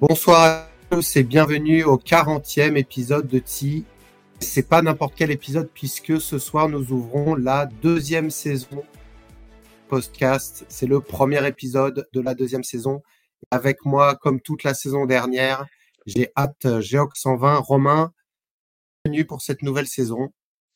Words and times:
Bonsoir 0.00 0.42
à 0.42 0.68
tous 0.90 1.16
et 1.16 1.22
bienvenue 1.22 1.82
au 1.82 1.96
40e 1.96 2.76
épisode 2.76 3.26
de 3.28 3.38
TI. 3.38 3.86
C'est 4.40 4.68
pas 4.68 4.82
n'importe 4.82 5.14
quel 5.16 5.30
épisode 5.30 5.70
puisque 5.72 6.20
ce 6.20 6.38
soir 6.38 6.68
nous 6.68 6.92
ouvrons 6.92 7.34
la 7.34 7.64
deuxième 7.64 8.30
saison 8.30 8.84
podcast. 9.88 10.66
C'est 10.68 10.86
le 10.86 11.00
premier 11.00 11.46
épisode 11.48 12.06
de 12.12 12.20
la 12.20 12.34
deuxième 12.34 12.62
saison. 12.62 13.02
Avec 13.50 13.86
moi, 13.86 14.16
comme 14.16 14.42
toute 14.42 14.64
la 14.64 14.74
saison 14.74 15.06
dernière, 15.06 15.64
j'ai 16.04 16.30
hâte 16.36 16.80
Géox 16.80 17.18
120. 17.18 17.60
Romain, 17.60 18.12
bienvenue 19.02 19.24
pour 19.24 19.40
cette 19.40 19.62
nouvelle 19.62 19.88
saison. 19.88 20.28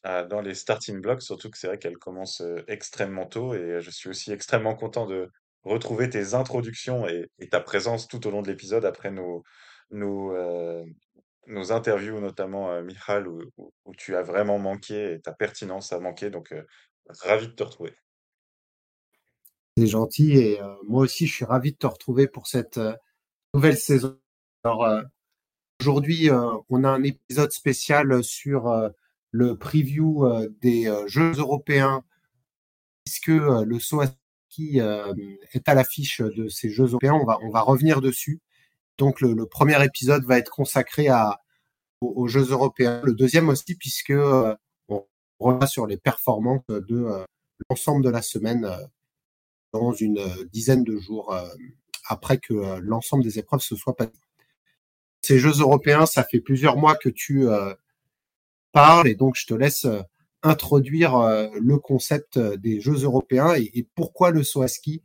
Ah, 0.03 0.25
dans 0.25 0.41
les 0.41 0.55
starting 0.55 1.03
blocks, 1.03 1.21
surtout 1.21 1.51
que 1.51 1.59
c'est 1.59 1.67
vrai 1.67 1.79
qu'elle 1.79 1.99
commence 1.99 2.41
euh, 2.41 2.65
extrêmement 2.69 3.27
tôt 3.27 3.53
et 3.53 3.83
je 3.83 3.91
suis 3.91 4.09
aussi 4.09 4.33
extrêmement 4.33 4.75
content 4.75 5.05
de, 5.05 5.31
retrouver 5.65 6.09
tes 6.09 6.35
introductions 6.35 7.07
et, 7.07 7.29
ta 7.51 7.61
présence 7.61 8.09
tout 8.09 8.27
au 8.27 8.31
long 8.31 8.43
de 8.43 8.49
l'épisode 8.49 8.85
après 8.85 9.11
nos, 9.11 9.45
nos, 9.91 10.33
euh, 10.35 10.85
interviews, 11.47 12.21
notamment 12.21 12.71
euh, 12.71 12.83
Michal, 12.83 13.29
où, 13.29 13.43
tu 13.97 14.17
as 14.17 14.23
vraiment 14.23 14.59
manqué 14.59 15.15
et 15.15 15.21
ta 15.21 15.33
pertinence 15.33 15.93
a 15.93 16.01
manqué. 16.01 16.31
Donc, 16.31 16.53
euh, 16.53 16.63
ravi 17.09 17.49
de 17.49 17.53
te 17.53 17.63
retrouver. 17.63 17.95
C'est 19.77 19.87
gentil 19.87 20.37
et 20.37 20.61
moi 20.87 21.03
aussi, 21.03 21.27
je 21.27 21.35
suis 21.35 21.45
ravi 21.45 21.73
de 21.73 21.77
te 21.77 21.87
retrouver 21.87 22.27
pour 22.27 22.47
cette 22.47 22.79
nouvelle 23.55 23.79
saison. 23.79 24.19
Alors, 24.65 24.87
aujourd'hui, 25.81 26.29
on 26.69 26.85
a 26.85 26.89
un 26.89 27.03
épisode 27.03 27.51
spécial 27.53 28.23
sur 28.23 28.91
le 29.31 29.57
preview 29.57 30.29
des 30.61 30.93
Jeux 31.07 31.33
européens, 31.33 32.05
puisque 33.05 33.29
le 33.29 33.79
SOAS 33.79 34.20
qui 34.51 34.81
euh, 34.81 35.15
est 35.53 35.69
à 35.69 35.75
l'affiche 35.75 36.21
de 36.21 36.49
ces 36.49 36.69
Jeux 36.69 36.89
européens. 36.89 37.15
On 37.15 37.25
va, 37.25 37.39
on 37.43 37.51
va 37.51 37.63
revenir 37.63 38.01
dessus. 38.01 38.41
Donc 38.99 39.21
le, 39.21 39.47
premier 39.47 39.83
épisode 39.83 40.25
va 40.25 40.37
être 40.37 40.51
consacré 40.51 41.09
à, 41.09 41.41
aux, 42.01 42.27
Jeux 42.27 42.51
européens. 42.51 43.01
Le 43.05 43.15
deuxième 43.15 43.49
aussi, 43.49 43.77
puisque 43.77 44.11
euh, 44.11 44.55
on 44.89 45.07
revient 45.39 45.69
sur 45.69 45.87
les 45.87 45.97
performances 45.97 46.67
de 46.69 46.97
euh, 46.97 47.25
l'ensemble 47.71 48.05
de 48.05 48.11
la 48.11 48.23
semaine 48.23 48.69
dans 49.73 49.93
une 49.93 50.21
dizaine 50.53 50.83
de 50.83 50.99
jours 50.99 51.35
après 52.09 52.39
que 52.39 52.81
l'ensemble 52.81 53.23
des 53.23 53.39
épreuves 53.39 53.61
se 53.61 53.77
soient 53.77 53.95
passées. 53.95 54.11
Ces 55.23 55.39
Jeux 55.39 55.61
européens, 55.61 56.07
ça 56.07 56.25
fait 56.25 56.41
plusieurs 56.41 56.77
mois 56.77 56.97
que 56.97 57.09
tu 57.09 57.47
parles 58.73 59.07
et 59.07 59.15
donc 59.15 59.37
je 59.37 59.47
te 59.47 59.55
laisse 59.55 59.87
introduire 60.43 61.17
euh, 61.17 61.49
le 61.61 61.79
concept 61.79 62.37
euh, 62.37 62.57
des 62.57 62.81
Jeux 62.81 63.03
européens 63.03 63.55
et, 63.55 63.87
pourquoi 63.95 64.31
le 64.31 64.43
saut 64.43 64.63
à 64.63 64.69
ski 64.69 65.03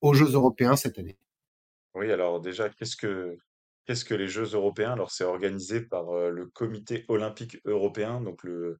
aux 0.00 0.14
Jeux 0.14 0.32
européens 0.32 0.76
cette 0.76 0.98
année. 0.98 1.18
Oui, 1.94 2.12
alors 2.12 2.40
déjà, 2.40 2.68
qu'est-ce 2.68 2.96
que 2.96 4.14
les 4.14 4.28
Jeux 4.28 4.52
européens? 4.52 4.92
Alors, 4.92 5.10
c'est 5.10 5.24
organisé 5.24 5.80
par 5.80 6.10
euh, 6.10 6.30
le 6.30 6.46
Comité 6.46 7.04
olympique 7.08 7.58
européen, 7.64 8.20
donc 8.20 8.42
le, 8.44 8.78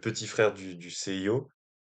petit 0.00 0.26
frère 0.26 0.52
du 0.52 0.90
CIO. 0.90 1.48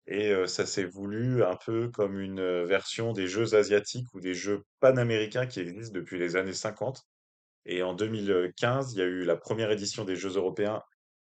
Et 0.06 0.32
ça 0.46 0.66
s'est 0.66 0.86
voulu 0.86 1.44
un 1.44 1.54
peu 1.54 1.88
comme 1.88 2.18
une 2.18 2.64
version 2.64 3.12
des 3.12 3.28
Jeux 3.28 3.54
asiatiques 3.54 4.08
ou 4.14 4.20
des 4.20 4.34
Jeux 4.34 4.64
panaméricains 4.80 5.46
qui 5.46 5.60
existent 5.60 5.94
depuis 5.94 6.18
les 6.18 6.34
années 6.34 6.54
50. 6.54 7.06
Et 7.66 7.82
en 7.82 7.94
2015, 7.94 8.94
il 8.94 8.98
y 8.98 9.02
a 9.02 9.04
eu 9.04 9.24
la 9.24 9.36
première 9.36 9.70
édition 9.70 10.04
des 10.04 10.16
Jeux 10.16 10.36
européens 10.36 10.82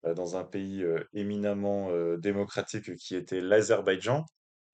euh, 0.06 0.14
dans 0.14 0.36
un 0.36 0.44
pays 0.44 0.84
euh, 0.84 1.00
éminemment 1.14 1.90
euh, 1.92 2.18
démocratique 2.18 2.96
qui 2.96 3.16
était 3.16 3.42
l'Azerbaïdjan. 3.42 4.26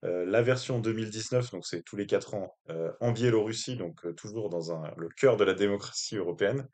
la 0.02 0.42
version 0.42 0.78
2019, 0.80 1.50
donc 1.50 1.66
c'est 1.66 1.82
tous 1.82 1.96
les 1.96 2.06
quatre 2.06 2.34
ans, 2.34 2.56
en 3.00 3.12
Biélorussie, 3.12 3.76
donc 3.76 4.00
toujours 4.16 4.48
dans 4.48 4.82
le 4.96 5.08
cœur 5.10 5.36
de 5.36 5.44
la 5.44 5.52
démocratie 5.52 6.16
européenne. 6.16 6.66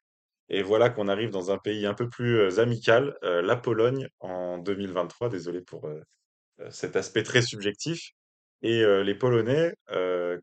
Et 0.48 0.62
voilà 0.62 0.90
qu'on 0.90 1.08
arrive 1.08 1.30
dans 1.30 1.50
un 1.50 1.58
pays 1.58 1.86
un 1.86 1.94
peu 1.94 2.08
plus 2.08 2.60
amical, 2.60 3.16
la 3.22 3.56
Pologne, 3.56 4.08
en 4.20 4.58
2023. 4.58 5.28
Désolé 5.28 5.60
pour 5.60 5.90
cet 6.70 6.94
aspect 6.94 7.24
très 7.24 7.42
subjectif. 7.42 8.12
Et 8.62 8.84
les 9.02 9.14
Polonais, 9.16 9.74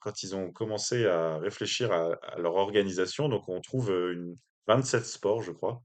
quand 0.02 0.24
ils 0.24 0.36
ont 0.36 0.52
commencé 0.52 1.06
à 1.06 1.38
réfléchir 1.38 1.94
à, 1.94 2.20
leur 2.38 2.56
organisation, 2.56 3.30
donc 3.30 3.48
on 3.48 3.62
trouve 3.62 3.92
une 3.92 4.36
27 4.68 5.06
sports, 5.06 5.42
je 5.42 5.54
crois, 5.54 5.82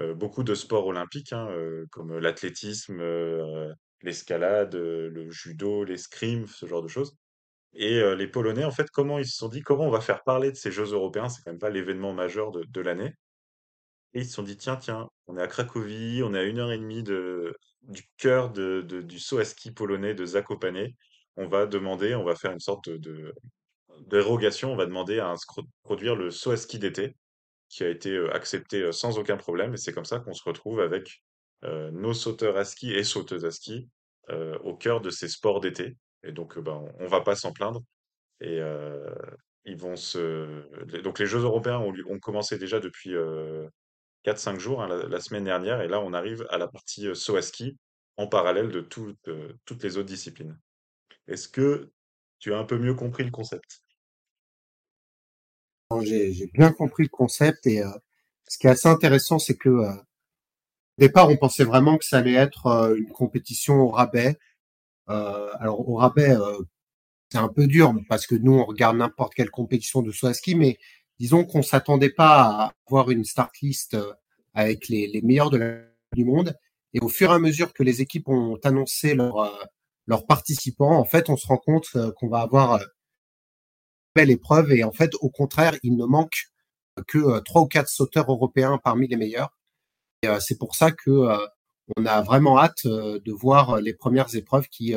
euh, 0.00 0.14
beaucoup 0.14 0.42
de 0.42 0.54
sports 0.54 0.86
olympiques, 0.86 1.32
hein, 1.32 1.48
euh, 1.50 1.86
comme 1.90 2.18
l'athlétisme, 2.18 3.00
euh, 3.00 3.72
l'escalade, 4.02 4.74
le 4.74 5.30
judo, 5.30 5.84
l'escrime, 5.84 6.46
ce 6.46 6.66
genre 6.66 6.82
de 6.82 6.88
choses. 6.88 7.16
Et 7.74 8.02
les 8.16 8.26
Polonais, 8.26 8.64
en 8.64 8.70
fait, 8.70 8.90
comment 8.90 9.18
ils 9.18 9.26
se 9.26 9.36
sont 9.36 9.48
dit, 9.48 9.62
comment 9.62 9.86
on 9.86 9.90
va 9.90 10.02
faire 10.02 10.24
parler 10.24 10.50
de 10.50 10.56
ces 10.56 10.70
Jeux 10.70 10.92
européens? 10.92 11.28
C'est 11.28 11.42
quand 11.42 11.52
même 11.52 11.60
pas 11.60 11.70
l'événement 11.70 12.12
majeur 12.12 12.50
de, 12.50 12.64
de 12.64 12.80
l'année. 12.82 13.14
Et 14.12 14.20
ils 14.20 14.26
se 14.26 14.34
sont 14.34 14.42
dit, 14.42 14.56
tiens, 14.58 14.76
tiens, 14.76 15.08
on 15.26 15.38
est 15.38 15.42
à 15.42 15.46
Cracovie, 15.46 16.22
on 16.22 16.34
est 16.34 16.38
à 16.38 16.42
une 16.42 16.58
heure 16.58 16.72
et 16.72 16.78
demie 16.78 17.02
de, 17.02 17.54
du 17.82 18.02
cœur 18.18 18.50
du 18.50 19.18
saut 19.18 19.38
à 19.38 19.44
ski 19.44 19.70
polonais 19.70 20.14
de 20.14 20.26
Zakopane. 20.26 20.88
On 21.36 21.46
va 21.46 21.66
demander, 21.66 22.14
on 22.14 22.24
va 22.24 22.34
faire 22.34 22.52
une 22.52 22.60
sorte 22.60 22.90
de, 22.90 23.32
dérogation, 24.06 24.72
on 24.72 24.76
va 24.76 24.86
demander 24.86 25.18
à 25.18 25.34
produire 25.82 26.16
le 26.16 26.30
saut 26.30 26.50
à 26.50 26.56
ski 26.56 26.78
d'été 26.78 27.16
qui 27.72 27.84
a 27.84 27.88
été 27.88 28.18
accepté 28.32 28.92
sans 28.92 29.18
aucun 29.18 29.38
problème. 29.38 29.72
Et 29.72 29.78
c'est 29.78 29.94
comme 29.94 30.04
ça 30.04 30.20
qu'on 30.20 30.34
se 30.34 30.44
retrouve 30.44 30.80
avec 30.80 31.22
nos 31.62 32.12
sauteurs 32.12 32.58
à 32.58 32.64
ski 32.64 32.92
et 32.92 33.02
sauteuses 33.02 33.46
à 33.46 33.50
ski 33.50 33.88
au 34.62 34.76
cœur 34.76 35.00
de 35.00 35.08
ces 35.08 35.26
sports 35.26 35.60
d'été. 35.60 35.96
Et 36.22 36.32
donc, 36.32 36.58
ben, 36.58 36.84
on, 37.00 37.06
va 37.06 37.22
pas 37.22 37.34
s'en 37.34 37.52
plaindre. 37.52 37.82
Et 38.40 38.60
ils 39.64 39.76
vont 39.78 39.96
se. 39.96 41.00
Donc, 41.00 41.18
les 41.18 41.24
Jeux 41.24 41.40
européens 41.40 41.78
ont, 41.78 42.18
commencé 42.18 42.58
déjà 42.58 42.78
depuis 42.78 43.14
4-5 44.26 44.58
jours, 44.58 44.82
hein, 44.82 44.88
la, 45.08 45.20
semaine 45.20 45.44
dernière. 45.44 45.80
Et 45.80 45.88
là, 45.88 45.98
on 46.00 46.12
arrive 46.12 46.46
à 46.50 46.58
la 46.58 46.68
partie 46.68 47.08
saut 47.14 47.36
à 47.36 47.42
ski 47.42 47.78
en 48.18 48.26
parallèle 48.26 48.68
de 48.68 48.82
toutes 48.82 49.82
les 49.82 49.96
autres 49.96 50.08
disciplines. 50.08 50.58
Est-ce 51.26 51.48
que 51.48 51.90
tu 52.38 52.52
as 52.52 52.58
un 52.58 52.64
peu 52.64 52.76
mieux 52.76 52.94
compris 52.94 53.24
le 53.24 53.30
concept? 53.30 53.80
J'ai 56.00 56.50
bien 56.54 56.72
compris 56.72 57.04
le 57.04 57.08
concept 57.08 57.66
et 57.66 57.82
euh, 57.82 57.90
ce 58.48 58.58
qui 58.58 58.66
est 58.66 58.70
assez 58.70 58.88
intéressant, 58.88 59.38
c'est 59.38 59.56
que 59.56 59.68
euh, 59.68 59.92
au 59.92 61.00
départ, 61.00 61.28
on 61.28 61.36
pensait 61.36 61.64
vraiment 61.64 61.98
que 61.98 62.04
ça 62.04 62.18
allait 62.18 62.34
être 62.34 62.66
euh, 62.66 62.94
une 62.96 63.10
compétition 63.10 63.80
au 63.80 63.88
rabais. 63.88 64.36
alors 65.06 65.88
au 65.88 65.96
rabais, 65.96 66.34
c'est 67.30 67.38
un 67.38 67.48
peu 67.48 67.66
dur 67.66 67.94
parce 68.08 68.26
que 68.26 68.34
nous, 68.34 68.52
on 68.52 68.64
regarde 68.64 68.96
n'importe 68.96 69.34
quelle 69.34 69.50
compétition 69.50 70.02
de 70.02 70.12
saut 70.12 70.32
ski, 70.32 70.54
mais 70.54 70.78
disons 71.18 71.44
qu'on 71.44 71.62
s'attendait 71.62 72.10
pas 72.10 72.42
à 72.42 72.72
avoir 72.86 73.10
une 73.10 73.24
start 73.24 73.52
list 73.60 73.96
avec 74.54 74.88
les, 74.88 75.06
les 75.08 75.22
meilleurs 75.22 75.50
de 75.50 75.58
la, 75.58 75.76
du 76.14 76.24
monde. 76.24 76.56
Et 76.94 77.00
au 77.00 77.08
fur 77.08 77.30
et 77.30 77.34
à 77.34 77.38
mesure 77.38 77.72
que 77.72 77.82
les 77.82 78.00
équipes 78.00 78.28
ont 78.28 78.58
annoncé 78.64 79.14
leurs 79.14 79.68
leurs 80.06 80.26
participants, 80.26 80.98
en 80.98 81.04
fait, 81.04 81.30
on 81.30 81.36
se 81.36 81.46
rend 81.46 81.58
compte 81.58 81.86
qu'on 82.16 82.28
va 82.28 82.40
avoir 82.40 82.80
belle 84.14 84.30
épreuve 84.30 84.72
et 84.72 84.84
en 84.84 84.92
fait, 84.92 85.12
au 85.20 85.30
contraire, 85.30 85.74
il 85.82 85.96
ne 85.96 86.04
manque 86.04 86.52
que 87.06 87.18
euh, 87.18 87.40
trois 87.40 87.62
ou 87.62 87.66
quatre 87.66 87.88
sauteurs 87.88 88.30
européens 88.30 88.78
parmi 88.82 89.08
les 89.08 89.16
meilleurs. 89.16 89.50
Et 90.22 90.28
euh, 90.28 90.40
c'est 90.40 90.58
pour 90.58 90.74
ça 90.74 90.92
que 90.92 91.10
euh, 91.10 91.46
on 91.96 92.06
a 92.06 92.22
vraiment 92.22 92.58
hâte 92.58 92.86
de 92.86 93.32
voir 93.32 93.80
les 93.80 93.92
premières 93.92 94.34
épreuves 94.36 94.68
qui 94.68 94.94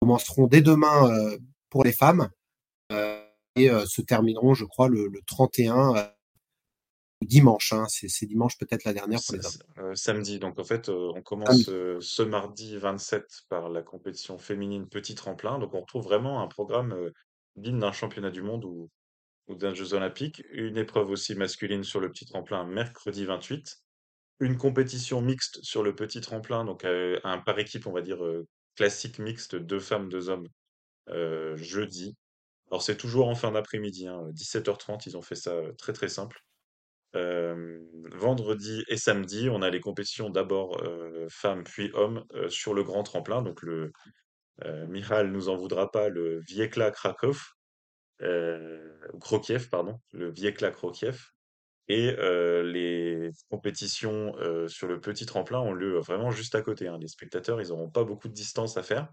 commenceront 0.00 0.46
dès 0.46 0.60
demain 0.60 1.10
pour 1.70 1.82
les 1.82 1.92
femmes 1.92 2.28
et 3.56 3.68
se 3.86 4.02
termineront, 4.02 4.52
je 4.52 4.66
crois, 4.66 4.88
le, 4.88 5.10
31 5.26 6.12
dimanche. 7.22 7.72
Hein. 7.72 7.86
C'est 7.88 8.26
dimanche 8.26 8.58
peut-être 8.58 8.84
la 8.84 8.92
dernière 8.92 9.18
pour 9.26 9.34
les 9.34 9.46
hommes. 9.46 9.96
samedi. 9.96 10.38
Donc 10.38 10.58
en 10.58 10.64
fait, 10.64 10.90
on 10.90 11.22
commence 11.22 11.64
ce 11.64 12.22
mardi 12.22 12.76
27 12.76 13.26
par 13.48 13.70
la 13.70 13.80
compétition 13.80 14.36
féminine 14.36 14.86
petit 14.86 15.14
tremplin. 15.14 15.58
Donc 15.58 15.72
on 15.72 15.80
retrouve 15.80 16.04
vraiment 16.04 16.42
un 16.42 16.48
programme 16.48 16.94
d'un 17.60 17.92
championnat 17.92 18.30
du 18.30 18.42
monde 18.42 18.64
ou, 18.64 18.90
ou 19.48 19.54
d'un 19.54 19.74
Jeux 19.74 19.94
olympiques. 19.94 20.42
Une 20.50 20.78
épreuve 20.78 21.10
aussi 21.10 21.34
masculine 21.34 21.84
sur 21.84 22.00
le 22.00 22.10
petit 22.10 22.26
tremplin 22.26 22.64
mercredi 22.64 23.24
28. 23.24 23.82
Une 24.40 24.56
compétition 24.56 25.20
mixte 25.20 25.62
sur 25.62 25.82
le 25.82 25.94
petit 25.94 26.20
tremplin, 26.20 26.64
donc 26.64 26.84
euh, 26.84 27.20
un 27.24 27.38
par 27.38 27.58
équipe, 27.58 27.86
on 27.86 27.92
va 27.92 28.00
dire, 28.00 28.24
euh, 28.24 28.46
classique 28.76 29.18
mixte, 29.18 29.54
deux 29.56 29.80
femmes, 29.80 30.08
deux 30.08 30.30
hommes, 30.30 30.48
euh, 31.10 31.56
jeudi. 31.56 32.16
Alors 32.70 32.82
c'est 32.82 32.96
toujours 32.96 33.28
en 33.28 33.34
fin 33.34 33.52
d'après-midi, 33.52 34.06
17h30, 34.32 34.92
hein, 34.92 34.98
ils 35.06 35.16
ont 35.16 35.22
fait 35.22 35.34
ça 35.34 35.54
très 35.76 35.92
très 35.92 36.08
simple. 36.08 36.40
vendredi 37.12 38.84
et 38.88 38.96
samedi, 38.96 39.48
on 39.50 39.62
a 39.62 39.70
les 39.70 39.80
compétitions 39.80 40.30
d'abord 40.30 40.80
femmes 41.28 41.64
puis 41.64 41.90
hommes 41.94 42.24
sur 42.48 42.72
le 42.72 42.84
grand 42.84 43.02
tremplin. 43.02 43.42
Donc 43.42 43.62
le 43.62 43.90
Michal 44.88 45.30
nous 45.30 45.48
en 45.48 45.56
voudra 45.56 45.90
pas, 45.90 46.08
le 46.08 46.42
Wiekla 46.48 46.90
Krakow, 46.90 47.34
Krokiev, 49.20 49.68
pardon, 49.68 50.00
le 50.12 50.30
Wiekla 50.30 50.70
Krokiev. 50.70 51.20
Et 51.88 52.14
les 52.62 53.30
compétitions 53.48 54.34
sur 54.68 54.86
le 54.86 55.00
petit 55.00 55.26
tremplin 55.26 55.58
ont 55.58 55.72
lieu 55.72 55.98
vraiment 55.98 56.30
juste 56.30 56.54
à 56.54 56.62
côté. 56.62 56.86
Hein. 56.86 56.98
Les 57.00 57.08
spectateurs, 57.08 57.60
ils 57.60 57.68
n'auront 57.68 57.90
pas 57.90 58.04
beaucoup 58.04 58.28
de 58.28 58.32
distance 58.32 58.76
à 58.76 58.84
faire. 58.84 59.08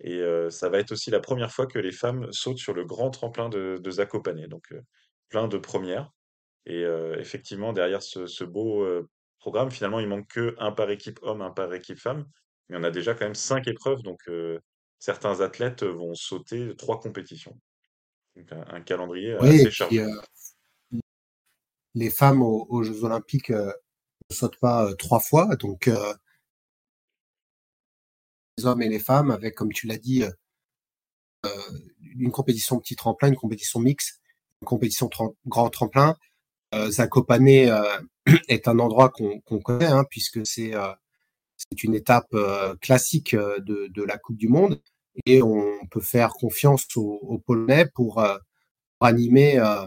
Et 0.00 0.22
ça 0.48 0.70
va 0.70 0.78
être 0.78 0.92
aussi 0.92 1.10
la 1.10 1.20
première 1.20 1.52
fois 1.52 1.66
que 1.66 1.78
les 1.78 1.92
femmes 1.92 2.26
sautent 2.32 2.58
sur 2.58 2.72
le 2.72 2.84
grand 2.84 3.10
tremplin 3.10 3.50
de, 3.50 3.78
de 3.78 3.90
Zakopane. 3.90 4.46
Donc 4.46 4.72
plein 5.28 5.48
de 5.48 5.58
premières. 5.58 6.10
Et 6.64 6.82
effectivement, 7.18 7.74
derrière 7.74 8.02
ce, 8.02 8.44
beau 8.44 8.86
programme, 9.38 9.70
finalement, 9.70 10.00
il 10.00 10.08
manque 10.08 10.28
que 10.28 10.54
un 10.58 10.72
par 10.72 10.88
équipe 10.90 11.18
homme, 11.20 11.42
un 11.42 11.50
par 11.50 11.74
équipe 11.74 11.98
femme. 11.98 12.24
Mais 12.70 12.78
on 12.78 12.84
a 12.84 12.90
déjà 12.90 13.12
quand 13.12 13.26
même 13.26 13.34
cinq 13.34 13.68
épreuves, 13.68 14.02
donc 14.02 14.22
certains 14.98 15.40
athlètes 15.40 15.82
vont 15.82 16.14
sauter 16.14 16.74
trois 16.76 17.00
compétitions. 17.00 17.58
Donc 18.36 18.52
un, 18.52 18.80
calendrier 18.80 19.34
assez 19.34 19.70
chargé. 19.70 20.06
les 21.94 22.10
femmes 22.10 22.42
aux, 22.42 22.82
Jeux 22.82 23.04
Olympiques 23.04 23.50
ne 23.50 23.70
sautent 24.30 24.58
pas 24.58 24.92
trois 24.96 25.20
fois, 25.20 25.54
donc 25.56 25.88
les 28.56 28.66
hommes 28.66 28.82
et 28.82 28.88
les 28.88 28.98
femmes, 28.98 29.30
avec, 29.30 29.54
comme 29.54 29.72
tu 29.72 29.86
l'as 29.86 29.98
dit, 29.98 30.24
une 32.02 32.32
compétition 32.32 32.80
petit 32.80 32.96
tremplin, 32.96 33.28
une 33.28 33.36
compétition 33.36 33.78
mixte, 33.78 34.20
une 34.62 34.66
compétition 34.66 35.08
grand 35.46 35.70
tremplin, 35.70 36.16
euh, 36.74 36.90
Zakopane 36.90 37.48
euh, 37.48 37.98
est 38.48 38.68
un 38.68 38.78
endroit 38.78 39.10
qu'on 39.10 39.60
connaît, 39.60 39.86
hein, 39.86 40.04
puisque 40.10 40.44
c'est 40.46 40.74
euh, 40.74 40.92
c'est 41.56 41.84
une 41.84 41.94
étape 41.94 42.34
classique 42.80 43.34
de, 43.34 43.88
de, 43.88 44.02
la 44.02 44.18
Coupe 44.18 44.36
du 44.36 44.48
Monde 44.48 44.80
et 45.26 45.42
on 45.42 45.86
peut 45.90 46.00
faire 46.00 46.30
confiance 46.30 46.86
aux, 46.96 47.42
Polonais 47.46 47.86
pour, 47.94 48.24
animer 49.00 49.58
euh, 49.58 49.86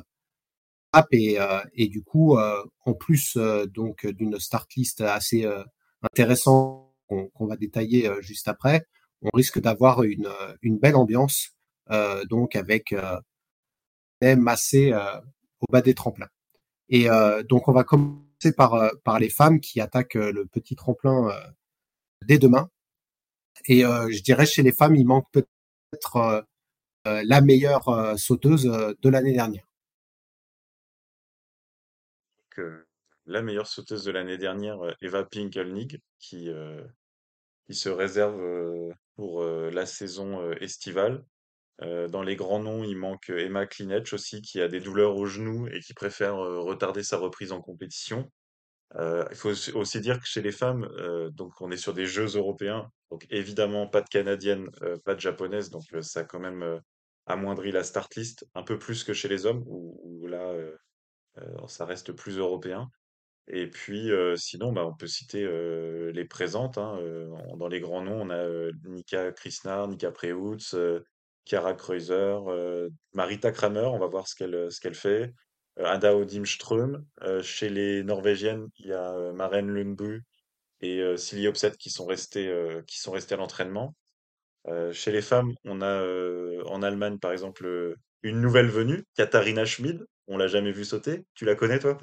et, 1.11 1.37
et 1.73 1.87
du 1.87 2.03
coup 2.03 2.37
en 2.37 2.93
plus 2.93 3.37
donc 3.73 4.05
d'une 4.07 4.39
start 4.39 4.73
list 4.75 5.01
assez 5.01 5.45
intéressante 6.01 6.91
qu'on 7.07 7.45
va 7.45 7.55
détailler 7.57 8.09
juste 8.21 8.47
après, 8.47 8.85
on 9.21 9.29
risque 9.33 9.59
d'avoir 9.59 10.03
une, 10.03 10.29
belle 10.63 10.95
ambiance 10.95 11.55
donc 12.29 12.55
avec 12.55 12.95
massé 14.21 14.93
au 15.59 15.71
bas 15.71 15.81
des 15.81 15.93
tremplins. 15.93 16.29
Et 16.89 17.09
euh, 17.09 17.43
donc 17.43 17.67
on 17.67 17.73
va 17.73 17.83
commencer 17.83 18.53
par, 18.55 18.75
euh, 18.75 18.89
les 19.19 19.29
femmes 19.29 19.59
qui 19.59 19.81
attaquent 19.81 20.15
euh, 20.15 20.31
le 20.31 20.45
petit 20.45 20.75
tremplin 20.75 21.29
dès 22.25 22.37
demain. 22.37 22.69
Et 23.67 23.81
je 23.81 24.21
dirais 24.21 24.45
chez 24.45 24.63
les 24.63 24.71
femmes, 24.71 24.95
il 24.95 25.05
manque 25.05 25.27
peut-être 25.31 26.45
la 27.05 27.41
meilleure 27.41 28.17
sauteuse 28.17 28.63
de 28.63 29.09
l'année 29.09 29.33
dernière. 29.33 29.65
la 33.25 33.41
meilleure 33.41 33.67
sauteuse 33.67 34.03
de 34.03 34.11
l'année 34.11 34.37
dernière, 34.37 34.79
Eva 35.01 35.23
Pinkelnig, 35.23 35.99
qui, 36.19 36.49
qui 37.65 37.73
se 37.73 37.89
réserve 37.89 38.39
pour 39.15 39.43
la 39.43 39.85
saison 39.85 40.51
estivale. 40.53 41.23
Euh, 41.81 42.07
dans 42.07 42.23
les 42.23 42.35
grands 42.35 42.61
noms, 42.61 42.83
il 42.83 42.97
manque 42.97 43.29
Emma 43.29 43.67
Klinetch 43.67 44.13
aussi, 44.13 44.41
qui 44.41 44.61
a 44.61 44.67
des 44.67 44.79
douleurs 44.79 45.15
au 45.15 45.25
genou 45.25 45.67
et 45.67 45.79
qui 45.79 45.93
préfère 45.93 46.35
euh, 46.35 46.59
retarder 46.59 47.03
sa 47.03 47.17
reprise 47.17 47.51
en 47.51 47.61
compétition. 47.61 48.31
Euh, 48.95 49.25
il 49.29 49.35
faut 49.35 49.51
aussi 49.75 49.99
dire 49.99 50.19
que 50.19 50.25
chez 50.25 50.41
les 50.41 50.51
femmes, 50.51 50.87
donc 51.31 51.59
on 51.61 51.71
est 51.71 51.77
sur 51.77 51.93
des 51.93 52.05
Jeux 52.05 52.37
européens, 52.37 52.89
donc 53.11 53.25
évidemment 53.29 53.87
pas 53.87 54.01
de 54.01 54.07
canadienne, 54.07 54.69
pas 55.03 55.13
de 55.13 55.19
japonaise, 55.19 55.69
donc 55.69 55.83
ça 56.01 56.21
a 56.21 56.23
quand 56.23 56.39
même 56.39 56.81
amoindri 57.25 57.71
la 57.71 57.83
start 57.83 58.15
list 58.15 58.47
un 58.55 58.63
peu 58.63 58.79
plus 58.79 59.03
que 59.03 59.13
chez 59.13 59.27
les 59.27 59.45
hommes, 59.45 59.63
où, 59.67 60.25
là 60.27 60.53
ça 61.67 61.85
reste 61.85 62.13
plus 62.13 62.37
européen. 62.37 62.89
Et 63.49 63.67
puis 63.67 64.09
sinon, 64.37 64.71
bah, 64.71 64.85
on 64.85 64.93
peut 64.93 65.07
citer 65.07 65.45
les 66.13 66.25
présentes. 66.25 66.77
Hein, 66.77 66.97
dans 67.57 67.67
les 67.67 67.81
grands 67.81 68.01
noms, 68.01 68.21
on 68.21 68.29
a 68.29 68.71
Nika 68.85 69.33
Krishna, 69.33 69.85
Nika 69.87 70.11
Preutz, 70.11 70.75
Chiara 71.47 71.73
Kreuzer, 71.73 72.49
euh, 72.49 72.89
Marita 73.13 73.51
Kramer, 73.51 73.85
on 73.85 73.99
va 73.99 74.07
voir 74.07 74.27
ce 74.27 74.35
qu'elle 74.35 74.53
euh, 74.53 74.69
ce 74.69 74.81
qu'elle 74.81 74.95
fait. 74.95 75.33
Euh, 75.79 75.85
Ada 75.85 76.15
Odimström. 76.15 77.05
chez 77.41 77.69
les 77.69 78.03
Norvégiennes, 78.03 78.69
il 78.79 78.87
y 78.87 78.93
a 78.93 79.31
Maren 79.33 79.69
Lundbu 79.71 80.23
et 80.81 81.17
Silje 81.17 81.47
Opset 81.47 81.71
qui 81.71 81.89
sont 81.89 82.05
restés 82.05 82.51
qui 82.85 82.99
sont 82.99 83.11
restés 83.11 83.35
à 83.35 83.37
l'entraînement. 83.37 83.95
chez 84.91 85.11
les 85.11 85.21
femmes, 85.21 85.53
on 85.63 85.81
a 85.81 86.03
en 86.65 86.83
Allemagne 86.83 87.17
par 87.17 87.31
exemple 87.31 87.95
une 88.21 88.41
nouvelle 88.41 88.67
venue, 88.67 89.03
Katharina 89.15 89.65
Schmid. 89.65 90.05
On 90.27 90.37
l'a 90.37 90.47
jamais 90.47 90.71
vue 90.71 90.85
sauter. 90.85 91.25
Tu 91.33 91.45
la 91.45 91.55
connais 91.55 91.79
toi? 91.79 91.97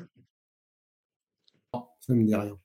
Non, 1.75 1.87
ça 2.01 2.15
me 2.15 2.25
dit 2.25 2.35
rien. 2.35 2.59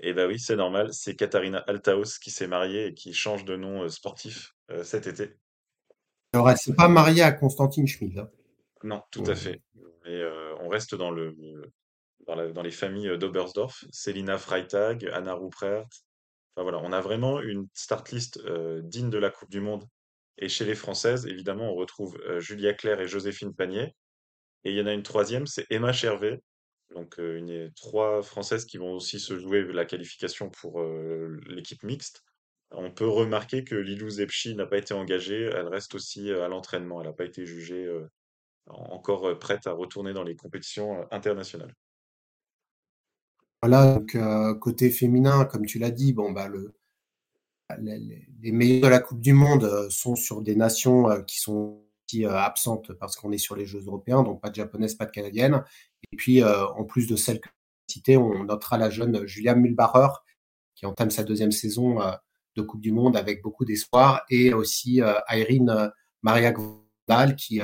Eh 0.00 0.14
ben 0.14 0.28
oui, 0.28 0.38
c'est 0.38 0.56
normal. 0.56 0.92
C'est 0.92 1.14
Katharina 1.14 1.58
Althaus 1.58 2.18
qui 2.20 2.30
s'est 2.30 2.46
mariée 2.46 2.86
et 2.86 2.94
qui 2.94 3.12
change 3.12 3.44
de 3.44 3.56
nom 3.56 3.88
sportif 3.88 4.54
cet 4.82 5.06
été. 5.06 5.36
Alors, 6.32 6.50
elle 6.50 6.56
s'est 6.56 6.74
pas 6.74 6.88
mariée 6.88 7.22
à 7.22 7.32
Constantine 7.32 7.86
Schmid. 7.86 8.18
Hein? 8.18 8.30
Non, 8.82 9.02
tout 9.10 9.24
à 9.26 9.34
fait. 9.34 9.62
Euh, 10.08 10.54
on 10.60 10.68
reste 10.68 10.94
dans, 10.94 11.10
le, 11.10 11.36
dans, 12.26 12.62
les 12.62 12.70
familles 12.70 13.18
d'Obersdorf. 13.18 13.84
Célina 13.90 14.38
Freitag, 14.38 15.08
Anna 15.12 15.34
Ruprecht. 15.34 16.04
Enfin 16.54 16.62
voilà, 16.62 16.78
on 16.78 16.92
a 16.92 17.00
vraiment 17.00 17.40
une 17.40 17.68
start 17.74 18.10
list 18.10 18.38
euh, 18.46 18.80
digne 18.82 19.10
de 19.10 19.18
la 19.18 19.30
Coupe 19.30 19.50
du 19.50 19.60
Monde. 19.60 19.84
Et 20.38 20.48
chez 20.48 20.64
les 20.64 20.74
Françaises, 20.74 21.26
évidemment, 21.26 21.72
on 21.72 21.74
retrouve 21.74 22.18
euh, 22.26 22.40
Julia 22.40 22.74
Claire 22.74 23.00
et 23.00 23.08
Joséphine 23.08 23.54
Panier. 23.54 23.94
Et 24.64 24.70
il 24.70 24.76
y 24.76 24.80
en 24.80 24.86
a 24.86 24.92
une 24.92 25.02
troisième, 25.02 25.46
c'est 25.46 25.66
Emma 25.70 25.92
Chervet. 25.92 26.40
Donc, 26.94 27.18
une, 27.18 27.70
trois 27.74 28.22
Françaises 28.22 28.64
qui 28.64 28.78
vont 28.78 28.92
aussi 28.92 29.20
se 29.20 29.38
jouer 29.38 29.62
la 29.64 29.84
qualification 29.84 30.50
pour 30.50 30.82
l'équipe 31.46 31.82
mixte. 31.82 32.24
On 32.70 32.90
peut 32.90 33.08
remarquer 33.08 33.64
que 33.64 33.74
Lilou 33.74 34.10
Zepchi 34.10 34.54
n'a 34.54 34.66
pas 34.66 34.76
été 34.78 34.92
engagée, 34.92 35.42
elle 35.42 35.68
reste 35.68 35.94
aussi 35.94 36.30
euh, 36.30 36.44
à 36.44 36.48
l'entraînement, 36.48 37.00
elle 37.00 37.06
n'a 37.06 37.14
pas 37.14 37.24
été 37.24 37.46
jugée 37.46 37.86
euh, 37.86 38.06
encore 38.70 39.38
prête 39.38 39.66
à 39.66 39.72
retourner 39.72 40.12
dans 40.12 40.24
les 40.24 40.36
compétitions 40.36 41.06
internationales. 41.10 41.74
Voilà, 43.62 43.94
donc 43.98 44.16
côté 44.60 44.90
féminin, 44.90 45.44
comme 45.44 45.66
tu 45.66 45.78
l'as 45.78 45.90
dit, 45.90 46.12
bon 46.12 46.30
bah 46.30 46.48
le, 46.48 46.74
les, 47.78 48.52
meilleurs 48.52 48.84
de 48.84 48.88
la 48.88 49.00
Coupe 49.00 49.20
du 49.20 49.32
Monde 49.32 49.88
sont 49.90 50.14
sur 50.14 50.42
des 50.42 50.54
nations 50.54 51.24
qui 51.26 51.40
sont 51.40 51.82
absentes 52.24 52.92
parce 52.94 53.16
qu'on 53.16 53.32
est 53.32 53.38
sur 53.38 53.56
les 53.56 53.66
Jeux 53.66 53.84
européens, 53.84 54.22
donc 54.22 54.40
pas 54.40 54.50
de 54.50 54.54
japonaises, 54.54 54.94
pas 54.94 55.06
de 55.06 55.10
canadiennes. 55.10 55.62
Et 56.12 56.16
puis 56.16 56.42
en 56.44 56.84
plus 56.84 57.06
de 57.06 57.16
celles 57.16 57.40
que 57.40 57.48
tu 57.88 57.94
citées, 57.94 58.16
on 58.16 58.44
notera 58.44 58.78
la 58.78 58.90
jeune 58.90 59.26
Julia 59.26 59.54
Mulbacher 59.54 60.08
qui 60.74 60.86
entame 60.86 61.10
sa 61.10 61.24
deuxième 61.24 61.52
saison 61.52 61.98
de 62.56 62.62
Coupe 62.62 62.80
du 62.80 62.92
Monde 62.92 63.16
avec 63.16 63.42
beaucoup 63.42 63.64
d'espoir, 63.64 64.24
et 64.30 64.54
aussi 64.54 65.00
Irene 65.28 65.92
Maria 66.22 66.52
Gvaldal 66.52 67.34
qui 67.36 67.60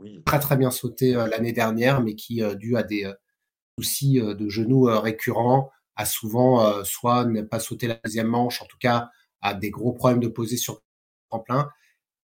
euh, 0.00 0.20
très 0.24 0.40
très 0.40 0.56
bien 0.56 0.70
sauté 0.70 1.12
l'année 1.12 1.52
dernière, 1.52 2.02
mais 2.02 2.14
qui, 2.14 2.42
dû 2.56 2.76
à 2.76 2.82
des 2.82 3.10
soucis 3.78 4.20
de 4.20 4.48
genoux 4.48 4.84
récurrents, 4.84 5.70
a 5.96 6.06
souvent 6.06 6.82
soit 6.84 7.24
ne 7.24 7.42
pas 7.42 7.60
sauté 7.60 7.86
la 7.86 7.98
deuxième 8.04 8.28
manche, 8.28 8.62
en 8.62 8.66
tout 8.66 8.78
cas 8.78 9.10
a 9.42 9.54
des 9.54 9.70
gros 9.70 9.92
problèmes 9.92 10.20
de 10.20 10.28
poser 10.28 10.56
sur 10.56 10.82
tremplin. 11.30 11.68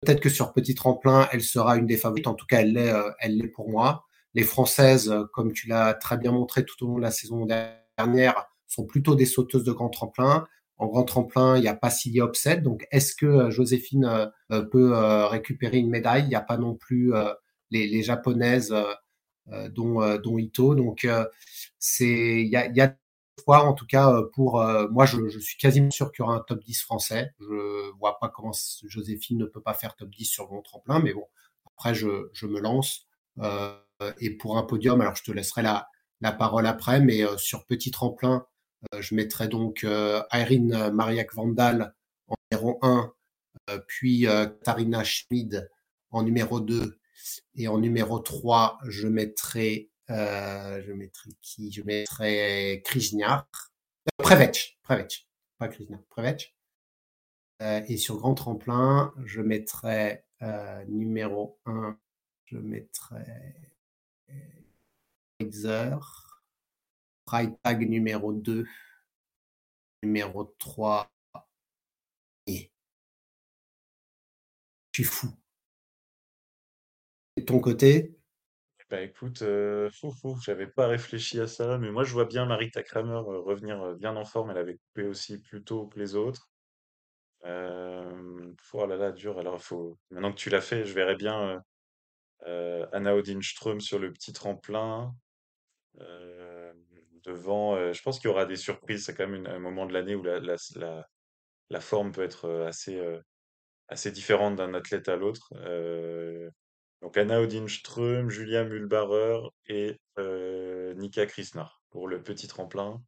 Peut-être 0.01 0.21
que 0.21 0.31
sur 0.31 0.53
petit 0.53 0.75
tremplin, 0.75 1.29
elle 1.33 1.43
sera 1.43 1.77
une 1.77 1.87
des 1.87 1.97
favorites. 1.97 2.27
En 2.27 2.35
tout 2.35 2.47
cas, 2.47 2.61
elle 2.61 2.73
l'est, 2.73 2.93
elle 3.21 3.37
l'est 3.37 3.49
pour 3.49 3.71
moi. 3.71 4.05
Les 4.35 4.43
Françaises, 4.43 5.15
comme 5.33 5.53
tu 5.53 5.69
l'as 5.69 5.95
très 5.95 6.17
bien 6.17 6.33
montré 6.33 6.65
tout 6.65 6.85
au 6.85 6.89
long 6.89 6.97
de 6.97 7.03
la 7.03 7.11
saison 7.11 7.47
dernière, 7.47 8.47
sont 8.67 8.87
plutôt 8.87 9.15
des 9.15 9.27
sauteuses 9.27 9.65
de 9.65 9.73
grand 9.73 9.91
tremplin. 9.91 10.47
En 10.79 10.87
grand 10.87 11.05
tremplin, 11.05 11.57
il 11.57 11.61
n'y 11.61 11.69
a 11.69 11.77
pas 11.77 11.91
Cilia 11.91 12.25
Upset. 12.25 12.57
Donc, 12.57 12.87
est-ce 12.91 13.15
que 13.15 13.27
euh, 13.27 13.51
Joséphine 13.51 14.05
euh, 14.05 14.27
euh, 14.51 14.63
peut 14.63 14.93
récupérer 15.27 15.79
une 15.79 15.91
médaille? 15.91 16.25
Il 16.25 16.29
n'y 16.29 16.35
a 16.35 16.41
pas 16.41 16.57
non 16.57 16.75
plus 16.75 17.13
les, 17.73 18.03
japonaises 18.03 18.75
dont, 19.71 20.19
dont 20.19 20.39
Ito. 20.39 20.75
Donc, 20.75 21.07
c'est 21.79 22.43
il 22.43 22.49
y 22.49 22.57
a, 22.57 22.71
y 22.71 22.81
a 22.81 22.97
en 23.47 23.73
tout 23.73 23.87
cas 23.87 24.23
pour 24.35 24.63
moi 24.91 25.05
je, 25.05 25.39
suis 25.41 25.59
quasiment 25.59 25.91
sûr 25.91 26.13
qu'il 26.13 26.23
y 26.23 26.27
aura 26.27 26.37
un 26.37 26.45
top 26.47 26.63
10 26.63 26.83
français. 26.83 27.33
Je 27.41 27.91
vois 27.99 28.19
pas 28.21 28.29
comment 28.29 28.53
Joséphine 28.85 29.39
ne 29.39 29.47
peut 29.47 29.61
pas 29.61 29.75
faire 29.75 29.97
top 29.97 30.11
10 30.11 30.25
sur 30.27 30.47
grand 30.47 30.63
tremplin, 30.63 31.01
mais 31.01 31.13
bon, 31.13 31.27
après 31.67 31.95
je, 31.95 32.47
me 32.47 32.61
lance. 32.61 33.09
et 34.21 34.31
pour 34.37 34.59
un 34.59 34.63
podium, 34.63 35.01
alors 35.01 35.17
je 35.17 35.25
te 35.25 35.33
laisserai 35.33 35.63
la, 35.63 35.89
la 36.21 36.33
parole 36.33 36.67
après, 36.67 37.01
mais 37.01 37.25
sur 37.37 37.67
petit 37.67 37.91
tremplin, 37.91 38.47
euh, 38.95 39.01
je 39.01 39.15
mettrai 39.15 39.49
donc 39.49 39.85
euh, 39.85 40.23
Irene 40.33 40.91
Mariak 40.93 41.35
Vandal 41.35 41.95
en 42.29 42.35
numéro 42.51 42.79
1, 42.83 43.13
euh, 43.71 43.79
puis 43.87 44.27
Tarina 44.65 45.05
Schmid 45.05 45.71
en 46.11 46.23
numéro 46.23 46.61
2, 46.61 46.99
et 47.55 47.69
en 47.69 47.79
numéro 47.79 48.19
3, 48.19 48.79
je 48.89 49.09
mettrai 49.09 49.93
Euh, 50.11 50.83
je 50.83 50.93
mettrai 50.93 51.31
qui? 51.41 51.73
Je 51.73 51.83
mettrai 51.83 52.83
Krishna. 52.85 53.49
Prevec. 54.19 54.79
Prevec. 54.83 55.29
Pas 55.59 55.69
Krishna. 55.69 55.99
Prevec. 56.11 56.55
Euh, 57.63 57.83
et 57.89 57.97
sur 57.97 58.19
grand 58.19 58.35
tremplin, 58.35 59.15
je 59.25 59.41
mettrai 59.41 60.25
euh, 60.43 60.85
numéro 60.87 61.61
1, 61.67 61.99
je 62.47 62.59
mettrai 62.59 63.25
Heizer. 65.41 65.99
Pride 67.25 67.57
Tag 67.63 67.89
numéro 67.89 68.33
2. 68.33 68.67
Numéro 70.03 70.45
3. 70.59 71.11
Et. 72.47 72.73
Je 74.93 75.03
suis 75.03 75.05
fou. 75.05 75.42
De 77.37 77.43
ton 77.43 77.61
côté? 77.61 78.15
Bah 78.93 79.01
écoute, 79.01 79.41
euh, 79.41 79.89
j'avais 80.45 80.67
pas 80.67 80.87
réfléchi 80.87 81.41
à 81.41 81.47
ça, 81.47 81.79
mais 81.79 81.91
moi 81.91 82.05
je 82.05 82.13
vois 82.13 82.27
bien 82.27 82.45
Marita 82.45 82.83
Kramer 82.83 83.23
euh, 83.27 83.41
revenir 83.41 83.81
euh, 83.83 83.95
bien 83.95 84.15
en 84.17 84.27
forme. 84.27 84.51
Elle 84.51 84.59
avait 84.59 84.77
coupé 84.77 85.05
aussi 85.05 85.39
plus 85.41 85.65
tôt 85.65 85.87
que 85.87 85.99
les 85.99 86.15
autres. 86.15 86.51
Oh 88.75 88.87
là 88.87 88.97
là, 88.97 89.13
dur. 89.13 89.39
Alors 89.39 89.63
faut 89.63 89.99
maintenant 90.11 90.31
que 90.31 90.37
tu 90.37 90.51
l'as 90.51 90.61
fait, 90.61 90.85
je 90.85 90.93
verrais 90.93 91.17
bien 91.17 91.63
euh, 92.47 92.87
Anna 92.93 93.17
Odinström 93.17 93.81
sur 93.81 93.99
le 93.99 94.13
petit 94.13 94.35
tremplin. 94.35 95.15
Devant, 97.25 97.93
je 97.95 98.03
pense 98.03 98.19
qu'il 98.19 98.29
y 98.29 98.31
aura 98.31 98.45
des 98.45 98.57
surprises. 98.57 99.07
C'est 99.07 99.15
quand 99.15 99.27
même 99.27 99.47
un 99.47 99.59
moment 99.59 99.87
de 99.87 99.95
l'année 99.95 100.15
où 100.15 100.23
la, 100.23 101.81
forme 101.81 102.13
peut 102.13 102.25
être 102.25 102.67
assez, 102.67 104.11
différente 104.11 104.57
d'un 104.57 104.75
athlète 104.75 105.09
à 105.09 105.17
l'autre. 105.17 105.55
Donc 107.03 107.17
Anna 107.17 107.41
Odinström, 107.41 108.31
Julia 108.31 108.65
Mühlbarer 108.65 109.41
et 109.67 109.99
euh, 110.19 110.95
Nika 110.95 111.27
Krisnar 111.27 111.83
pour 111.91 112.07
le 112.07 112.23
petit 112.23 112.47
tremplin. 112.47 113.03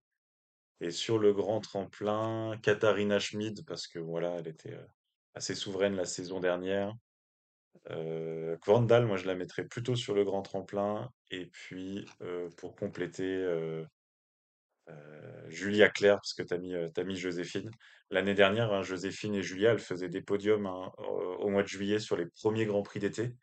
Et 0.80 0.90
sur 0.90 1.18
le 1.18 1.32
grand 1.32 1.60
tremplin, 1.60 2.58
Katharina 2.60 3.20
Schmid, 3.20 3.64
parce 3.64 3.86
que 3.86 4.00
voilà, 4.00 4.34
elle 4.38 4.48
était 4.48 4.74
euh, 4.74 4.86
assez 5.34 5.54
souveraine 5.54 5.94
la 5.94 6.04
saison 6.04 6.40
dernière. 6.40 6.92
Euh, 7.90 8.56
Kvandal, 8.58 9.06
moi 9.06 9.16
je 9.16 9.26
la 9.26 9.36
mettrais 9.36 9.64
plutôt 9.64 9.94
sur 9.94 10.14
le 10.14 10.24
grand 10.24 10.42
tremplin. 10.42 11.08
Et 11.30 11.46
puis 11.46 12.04
euh, 12.20 12.50
pour 12.56 12.74
compléter, 12.74 13.46
Julia 15.46 15.88
Claire, 15.88 16.16
parce 16.16 16.34
que 16.34 16.42
tu 16.42 16.52
as 17.00 17.04
mis, 17.04 17.16
Joséphine. 17.16 17.70
L'année 18.10 18.34
dernière, 18.34 18.72
hein, 18.72 18.82
Joséphine 18.82 19.34
et 19.36 19.42
Julia, 19.42 19.70
elles 19.70 19.78
faisaient 19.78 20.08
des 20.08 20.20
podiums 20.20 20.66
hein, 20.66 20.92
au 20.98 21.48
mois 21.48 21.62
de 21.62 21.68
juillet 21.68 22.00
sur 22.00 22.16
les 22.16 22.26
premiers 22.26 22.66
Grands 22.66 22.82
Prix 22.82 22.98
d'été. 22.98 23.34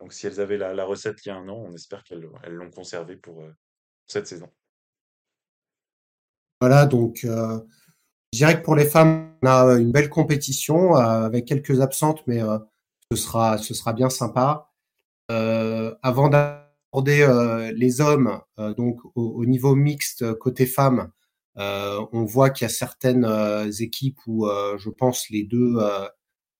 Donc 0.00 0.12
si 0.12 0.26
elles 0.26 0.40
avaient 0.40 0.56
la, 0.56 0.84
recette 0.84 1.24
il 1.24 1.28
y 1.28 1.32
a 1.32 1.36
un 1.36 1.48
an, 1.48 1.56
on 1.56 1.74
espère 1.74 2.04
qu'elles 2.04 2.28
elles 2.44 2.54
l'ont 2.54 2.70
conservée 2.70 3.16
pour 3.16 3.42
euh, 3.42 3.52
cette 4.06 4.26
saison. 4.26 4.48
Voilà, 6.60 6.86
donc 6.86 7.20
euh, 7.24 7.60
je 8.32 8.38
dirais 8.38 8.58
que 8.58 8.64
pour 8.64 8.76
les 8.76 8.86
femmes, 8.86 9.32
on 9.42 9.46
a 9.46 9.78
une 9.78 9.92
belle 9.92 10.10
compétition 10.10 10.96
euh, 10.96 11.00
avec 11.00 11.46
quelques 11.46 11.80
absentes, 11.80 12.26
mais 12.26 12.42
euh, 12.42 12.58
ce 13.10 13.16
sera, 13.16 13.58
ce 13.58 13.74
sera 13.74 13.92
bien 13.92 14.10
sympa. 14.10 14.70
Euh, 15.30 15.94
avant 16.02 16.28
d'aborder 16.28 17.22
euh, 17.22 17.72
les 17.72 18.00
hommes, 18.00 18.40
euh, 18.58 18.74
donc 18.74 19.04
au, 19.14 19.22
au 19.22 19.46
niveau 19.46 19.74
mixte 19.74 20.34
côté 20.34 20.66
femmes, 20.66 21.10
euh, 21.58 22.04
on 22.12 22.24
voit 22.24 22.50
qu'il 22.50 22.64
y 22.64 22.70
a 22.70 22.72
certaines 22.72 23.24
euh, 23.24 23.70
équipes 23.70 24.18
où 24.26 24.46
euh, 24.46 24.78
je 24.78 24.90
pense 24.90 25.28
les 25.28 25.42
deux 25.42 25.76
euh, 25.78 26.08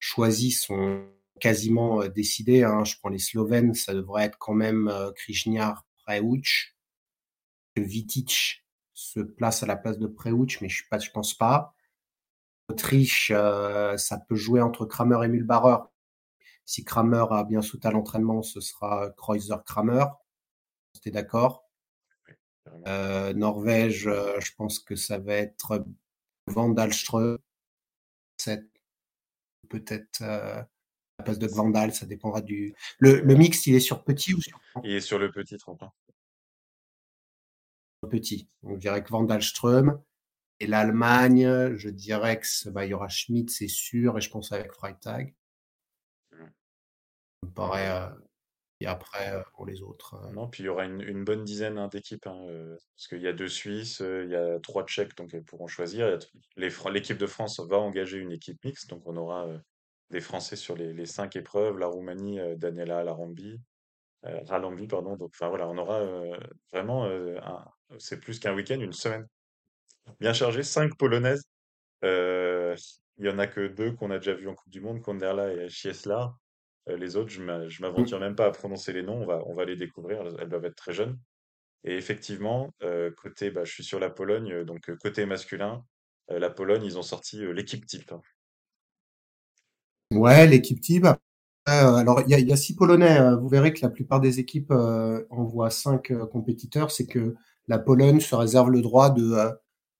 choisis 0.01 0.63
sont 0.63 1.05
quasiment 1.41 2.03
euh, 2.03 2.09
décidés. 2.09 2.65
Hein. 2.65 2.85
Je 2.85 2.97
prends 2.99 3.09
les 3.09 3.19
Slovènes, 3.19 3.75
ça 3.75 3.95
devrait 3.95 4.25
être 4.25 4.39
quand 4.39 4.55
même 4.55 4.89
euh, 4.89 5.13
Krishniar, 5.13 5.87
Preuch, 6.05 6.77
Vitic 7.77 8.65
se 8.95 9.21
place 9.21 9.63
à 9.63 9.67
la 9.67 9.77
place 9.77 9.99
de 9.99 10.07
Preuch, 10.09 10.61
mais 10.61 10.69
je 10.69 10.83
je 11.01 11.11
pense 11.13 11.35
pas. 11.35 11.75
Autriche, 12.69 13.31
euh, 13.35 13.97
ça 13.97 14.19
peut 14.19 14.35
jouer 14.37 14.61
entre 14.61 14.85
Kramer 14.85 15.25
et 15.25 15.29
Mühlbarer. 15.29 15.85
Si 16.65 16.85
Kramer 16.85 17.25
a 17.31 17.45
bien 17.45 17.63
sauté 17.63 17.89
à 17.89 17.91
l'entraînement, 17.93 18.43
ce 18.43 18.61
sera 18.61 19.11
Kreuzer 19.17 19.63
Kramer. 19.65 20.05
T'es 21.03 21.11
d'accord? 21.11 21.65
Euh, 22.87 23.33
Norvège, 23.35 24.07
euh, 24.09 24.39
je 24.41 24.53
pense 24.57 24.79
que 24.81 24.97
ça 24.97 25.19
va 25.19 25.35
être 25.35 25.87
Van 26.47 26.69
Dalstrøm. 26.69 27.39
Peut-être 29.69 30.23
la 31.19 31.25
place 31.25 31.39
de 31.39 31.47
Vandal, 31.49 31.93
ça 31.95 32.07
dépendra 32.07 32.41
du. 32.41 32.75
Le, 32.99 33.21
le 33.21 33.35
mix, 33.35 33.67
il 33.67 33.75
est 33.75 33.81
sur 33.81 34.05
petit 34.05 34.35
ou 34.35 34.41
sur 34.41 34.61
Il 34.85 34.93
est 34.93 35.01
sur 35.01 35.19
le 35.19 35.31
petit 35.31 35.57
tremplin. 35.57 35.93
petit 38.09 38.49
On 38.63 38.77
dirait 38.77 39.03
que 39.03 39.11
Van 39.11 39.25
Dalström. 39.25 40.01
Et 40.61 40.67
l'Allemagne, 40.67 41.77
je 41.77 41.89
dirais 41.89 42.41
que 42.41 42.69
bah, 42.71 42.85
il 42.85 42.89
y 42.91 42.95
aura 42.95 43.09
Schmidt, 43.09 43.53
c'est 43.53 43.69
sûr, 43.69 44.19
et 44.19 44.21
je 44.21 44.29
pense 44.29 44.51
avec 44.51 44.73
Freitag. 44.73 45.35
Ça 46.33 46.37
me 47.49 47.53
paraît. 47.53 47.89
euh, 47.91 48.09
et 48.81 48.87
après, 48.87 49.33
euh, 49.35 49.43
pour 49.55 49.67
les 49.67 49.83
autres. 49.83 50.15
euh, 50.15 50.33
Non, 50.33 50.49
puis 50.49 50.63
il 50.65 50.67
y 50.67 50.69
aura 50.69 50.85
une, 50.85 51.01
une 51.01 51.23
bonne 51.25 51.45
dizaine 51.45 51.79
hein, 51.79 51.89
d'équipes, 51.89 52.27
hein, 52.27 52.45
euh, 52.49 52.77
parce 52.97 53.09
qu'il 53.09 53.23
y 53.23 53.29
a 53.29 53.33
deux 53.33 53.49
Suisses, 53.49 54.01
euh, 54.01 54.25
il 54.25 54.31
y 54.31 54.37
a 54.37 54.59
trois 54.61 54.85
Tchèques, 54.85 55.17
donc 55.17 55.33
elles 55.33 55.45
pourront 55.45 55.69
choisir. 55.69 56.19
L'équipe 56.57 57.19
de 57.19 57.27
France 57.27 57.61
va 57.61 57.79
engager 57.79 58.19
une 58.19 58.33
équipe 58.33 58.63
mixte, 58.65 58.89
donc 58.91 59.03
on 59.07 59.17
aura 59.17 59.47
euh, 59.47 59.59
des 60.11 60.21
Français 60.21 60.57
sur 60.57 60.77
les, 60.77 60.93
les 60.93 61.07
cinq 61.07 61.37
épreuves, 61.37 61.79
la 61.79 61.87
Roumanie, 61.87 62.41
euh, 62.41 62.57
Daniela 62.57 63.03
Larambi, 63.05 63.61
euh, 64.27 64.41
Ralambi, 64.47 64.87
pardon. 64.89 65.17
Donc 65.17 65.31
enfin 65.35 65.49
voilà, 65.49 65.69
on 65.69 65.79
aura 65.79 66.01
euh, 66.01 66.37
vraiment, 66.73 67.07
un- 67.07 67.65
c'est 67.99 68.21
plus 68.21 68.41
qu'un 68.41 68.55
week-end, 68.55 68.81
une 68.81 68.93
semaine 68.93 69.27
bien 70.21 70.33
chargée, 70.33 70.63
cinq 70.63 70.97
Polonaises. 70.99 71.45
Il 73.19 73.27
y 73.27 73.29
en 73.31 73.39
a 73.39 73.47
que 73.47 73.67
deux 73.67 73.93
qu'on 73.93 74.11
a 74.11 74.19
déjà 74.19 74.35
vues 74.35 74.49
en 74.49 74.55
Coupe 74.55 74.71
du 74.71 74.81
Monde, 74.81 75.01
Konderla 75.03 75.53
et 75.53 75.69
Chieslar. 75.69 76.39
Euh, 76.89 76.97
les 76.97 77.17
autres, 77.17 77.31
je 77.31 77.43
m'a- 77.43 77.69
je 77.69 77.83
m'aventure 77.83 78.21
même 78.21 78.37
pas 78.37 78.47
à 78.47 78.51
prononcer 78.53 78.93
les 78.93 79.03
noms, 79.03 79.21
on 79.23 79.27
va, 79.27 79.43
on 79.47 79.55
va 79.55 79.65
les 79.65 79.77
découvrir, 79.77 80.23
elles, 80.39 80.49
doivent 80.49 80.65
être 80.65 80.77
très 80.77 80.93
jeunes. 80.93 81.19
Et 81.85 81.97
effectivement, 81.97 82.71
euh, 82.83 83.11
côté, 83.17 83.51
bah, 83.51 83.65
je 83.65 83.73
suis 83.73 83.85
sur 83.85 84.01
la 84.01 84.11
Pologne, 84.11 84.65
donc 84.65 84.91
côté 84.99 85.27
masculin, 85.27 85.85
euh, 86.31 86.39
la 86.39 86.51
Pologne, 86.51 86.85
ils 86.85 86.99
ont 86.99 87.03
sorti 87.03 87.45
euh, 87.45 87.53
l'équipe 87.53 87.87
type. 87.87 88.13
hein. 88.13 88.23
Ouais, 90.13 90.47
l'équipe 90.47 90.81
type. 90.81 91.07
Euh, 91.69 91.95
alors, 91.97 92.23
il 92.23 92.31
y 92.31 92.35
a, 92.35 92.39
y 92.39 92.53
a 92.53 92.57
six 92.57 92.75
Polonais. 92.75 93.21
euh, 93.21 93.37
Vous 93.37 93.49
verrez 93.49 93.73
que 93.75 93.81
la 93.83 93.91
plupart 93.91 94.21
des 94.21 94.39
équipes 94.41 94.71
euh, 94.71 95.25
envoient 95.31 95.71
cinq 95.71 96.13
compétiteurs. 96.31 96.91
C'est 96.91 97.07
que 97.07 97.35
la 97.69 97.79
Pologne 97.79 98.21
se 98.21 98.35
réserve 98.35 98.71
le 98.71 98.81
droit 98.83 99.11
de, 99.11 99.37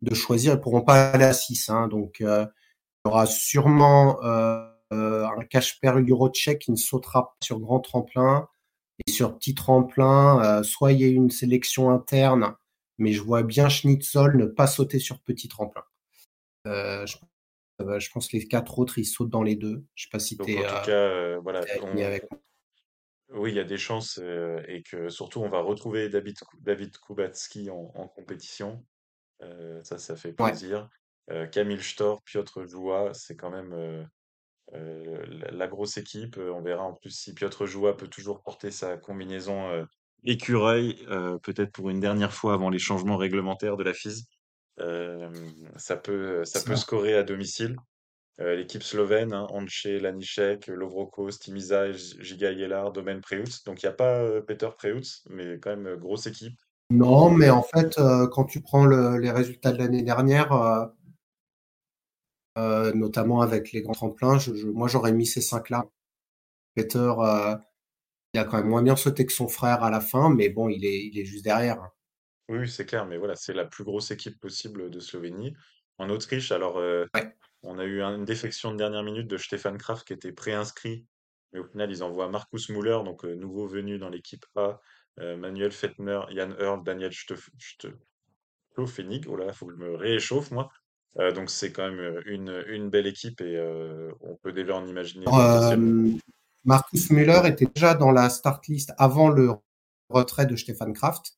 de 0.03 0.15
choisir. 0.15 0.55
Ils 0.55 0.61
pourront 0.61 0.83
pas 0.83 1.11
aller 1.11 1.25
à 1.25 1.33
six. 1.35 1.69
Hein, 1.69 1.89
donc, 1.89 2.19
il 2.21 2.27
y 2.27 3.09
aura 3.09 3.27
sûrement 3.27 4.19
un 4.91 5.45
Kasper 5.51 5.95
Jurocek 6.07 6.61
qui 6.61 6.71
ne 6.73 6.77
sautera 6.77 7.29
pas 7.29 7.37
sur 7.45 7.61
grand 7.61 7.81
tremplin. 7.81 8.49
Et 9.07 9.11
sur 9.11 9.37
petit 9.39 9.55
tremplin, 9.55 10.63
soit 10.65 10.93
il 10.93 11.01
y 11.01 11.05
a 11.05 11.09
une 11.09 11.31
sélection 11.31 11.91
interne, 11.91 12.55
mais 12.99 13.13
je 13.13 13.23
vois 13.23 13.43
bien 13.45 13.69
Schnitzel 13.69 14.37
ne 14.37 14.47
pas 14.47 14.67
sauter 14.67 14.99
sur 14.99 15.21
petit 15.21 15.49
tremplin. 15.49 15.83
Euh, 16.67 17.07
je, 17.07 17.17
je 17.99 18.11
pense 18.11 18.29
que 18.29 18.37
les 18.37 18.47
quatre 18.47 18.79
autres, 18.79 18.99
ils 18.99 19.05
sautent 19.05 19.31
dans 19.31 19.43
les 19.43 19.57
deux. 19.57 19.85
Je 19.95 20.05
sais 20.05 20.09
pas 20.11 20.19
si 20.19 20.37
tu 20.37 20.43
en 20.43 20.47
es 20.47 20.57
tout 20.57 20.87
cas, 20.87 20.91
euh, 20.91 21.41
voilà, 21.43 21.61
aligné 21.61 22.05
on- 22.05 22.07
avec 22.07 22.25
oui, 23.31 23.51
il 23.51 23.57
y 23.57 23.61
a 23.61 23.65
des 23.65 23.77
chances 23.77 24.19
euh, 24.23 24.63
et 24.69 24.83
que 24.83 25.11
surtout 25.11 25.41
on 25.41 25.51
va 25.51 25.61
retrouver 25.61 26.09
David, 26.09 26.37
David 26.61 26.97
Kubacki 26.99 27.69
en, 27.71 27.93
en 27.95 28.09
compétition. 28.09 28.85
Euh, 29.43 29.83
ça, 29.85 29.99
ça 29.99 30.17
fait 30.17 30.33
plaisir. 30.33 30.89
Euh, 31.31 31.47
Camille 31.47 31.83
Stor, 31.83 32.23
Piotr 32.25 32.67
Joua, 32.67 33.13
c'est 33.15 33.37
quand 33.37 33.51
même 33.51 33.73
euh, 33.75 34.03
euh, 34.75 35.25
la, 35.29 35.51
la 35.51 35.69
grosse 35.69 35.97
équipe. 35.99 36.39
Euh, 36.39 36.53
On 36.53 36.63
verra 36.63 36.85
en 36.85 36.95
plus 36.95 37.11
si 37.11 37.35
Piotr 37.35 37.67
Joua 37.67 37.97
peut 37.97 38.09
toujours 38.09 38.43
porter 38.43 38.71
sa 38.71 38.97
combinaison 38.97 39.69
euh, 39.71 39.85
écureuil, 40.25 40.99
euh, 41.09 41.39
peut-être 41.39 41.73
pour 41.73 41.91
une 41.91 42.01
dernière 42.01 42.33
fois 42.33 42.55
avant 42.55 42.71
les 42.71 42.79
changements 42.79 43.17
réglementaires 43.19 43.77
de 43.77 43.85
la 43.85 43.95
FIS. 43.95 44.25
Ça 45.77 45.97
peut, 45.97 46.45
ça 46.45 46.61
peut 46.61 46.77
scorer 46.77 47.15
à 47.15 47.23
domicile. 47.23 47.77
L'équipe 48.39 48.85
slovène, 48.85 49.33
hein, 49.33 49.47
Anche, 49.51 49.87
Lanišek, 49.87 50.69
Lovrokos, 50.69 51.33
Timiza, 51.41 51.91
Giga 51.93 52.53
Yelar, 52.53 52.93
Domen 52.93 53.21
Preutz. 53.21 53.65
Donc 53.65 53.83
il 53.83 53.87
n'y 53.87 53.91
a 53.91 53.95
pas 53.95 54.41
Peter 54.43 54.69
Preutz, 54.77 55.25
mais 55.29 55.59
quand 55.59 55.77
même 55.77 55.97
grosse 55.97 56.27
équipe. 56.27 56.59
Non, 56.91 57.31
mais 57.31 57.51
en 57.51 57.63
fait, 57.63 57.99
euh, 57.99 58.27
quand 58.29 58.45
tu 58.45 58.61
prends 58.61 58.87
le- 58.87 59.19
les 59.19 59.31
résultats 59.31 59.73
de 59.73 59.79
l'année 59.79 60.03
dernière, 60.03 60.53
euh, 60.53 60.87
euh, 62.59 62.93
notamment 62.95 63.41
avec 63.41 63.73
les 63.73 63.83
grands 63.83 63.93
tremplins, 63.93 64.39
je, 64.39 64.55
je- 64.55 64.67
moi 64.67 64.89
j'aurais 64.89 65.13
mis 65.13 65.27
ces 65.27 65.41
cinq-là. 65.41 65.87
Peter, 66.75 67.13
il 68.33 68.41
a 68.41 68.45
quand 68.45 68.57
même 68.57 68.69
moins 68.69 68.83
bien 68.83 68.97
sauté 68.97 69.27
que 69.27 69.33
son 69.35 69.49
frère 69.49 69.83
à 69.83 69.91
la 69.91 70.01
fin, 70.01 70.31
mais 70.31 70.49
bon, 70.49 70.71
il 70.71 70.83
est, 70.87 71.05
il 71.09 71.19
est 71.19 71.27
juste 71.27 71.45
derrière. 71.45 71.91
Oui, 72.49 72.59
oui, 72.61 72.69
c'est 72.69 72.87
clair, 72.87 73.07
mais 73.07 73.19
voilà, 73.19 73.37
c'est 73.37 73.53
la 73.53 73.67
plus 73.67 73.85
grosse 73.85 74.11
équipe 74.11 74.41
possible 74.41 74.91
de 74.91 75.01
Slovénie. 75.01 75.55
En 75.99 76.09
Autriche, 76.11 76.53
alors 76.53 76.79
euh, 76.79 77.05
Ouais. 77.15 77.35
on 77.63 77.79
a 77.79 77.85
eu 77.85 78.03
un- 78.03 78.17
une 78.17 78.25
défection 78.25 78.73
de 78.73 78.77
dernière 78.77 79.03
minute 79.03 79.29
de 79.29 79.37
Stefan 79.37 79.77
Kraft 79.77 80.07
qui 80.07 80.15
était 80.15 80.33
préinscrit, 80.33 81.07
mais 81.53 81.61
au 81.61 81.65
final 81.65 81.91
ils 81.91 82.03
envoient 82.03 82.29
Marcus 82.29 82.69
Müller, 82.71 83.01
donc 83.05 83.25
euh, 83.25 83.35
nouveau 83.35 83.67
venu 83.67 83.99
dans 83.99 84.09
l'équipe 84.09 84.45
A, 84.57 84.81
Manuel 85.21 85.73
Fettner, 85.73 86.21
Jan 86.31 86.53
Earl, 86.61 86.85
Daniel 86.85 87.13
Stoffenig. 87.13 89.25
Oh 89.29 89.37
là, 89.37 89.47
il 89.49 89.53
faut 89.53 89.67
que 89.67 89.73
je 89.73 89.79
me 89.79 89.97
rééchauffe, 89.97 90.53
moi. 90.53 90.71
donc 91.35 91.51
c'est 91.51 91.73
quand 91.73 91.91
même 91.91 92.23
une, 92.27 92.63
une 92.69 92.89
belle 92.89 93.09
équipe 93.09 93.41
et 93.41 93.59
on 94.21 94.37
peut 94.37 94.53
déjà 94.53 94.77
en 94.77 94.87
imaginer 94.87 95.27
Marcus 96.65 97.11
Müller 97.11 97.41
était 97.47 97.67
déjà 97.67 97.95
dans 97.95 98.13
la 98.13 98.31
start 98.31 98.69
list 98.69 98.93
avant 98.99 99.29
le 99.29 99.51
retrait 100.09 100.47
de 100.47 100.55
Stefan 100.55 100.93
Kraft. 100.93 101.38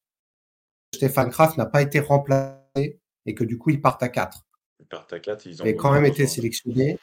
Stefan 0.94 1.30
Kraft 1.30 1.56
n'a 1.56 1.66
pas 1.66 1.82
été 1.82 2.00
remplacé 2.00 3.00
et 3.26 3.34
que 3.34 3.44
du 3.44 3.58
coup 3.58 3.70
ils 3.70 3.80
partent 3.80 4.02
à 4.02 4.08
4. 4.08 4.44
Ils 4.80 4.86
partent 4.86 5.12
à 5.12 5.20
4, 5.20 5.46
ils 5.46 5.62
ont 5.62 5.66
quand 5.74 5.92
même 5.92 6.06
été 6.06 6.26
sélectionnés. 6.26 6.98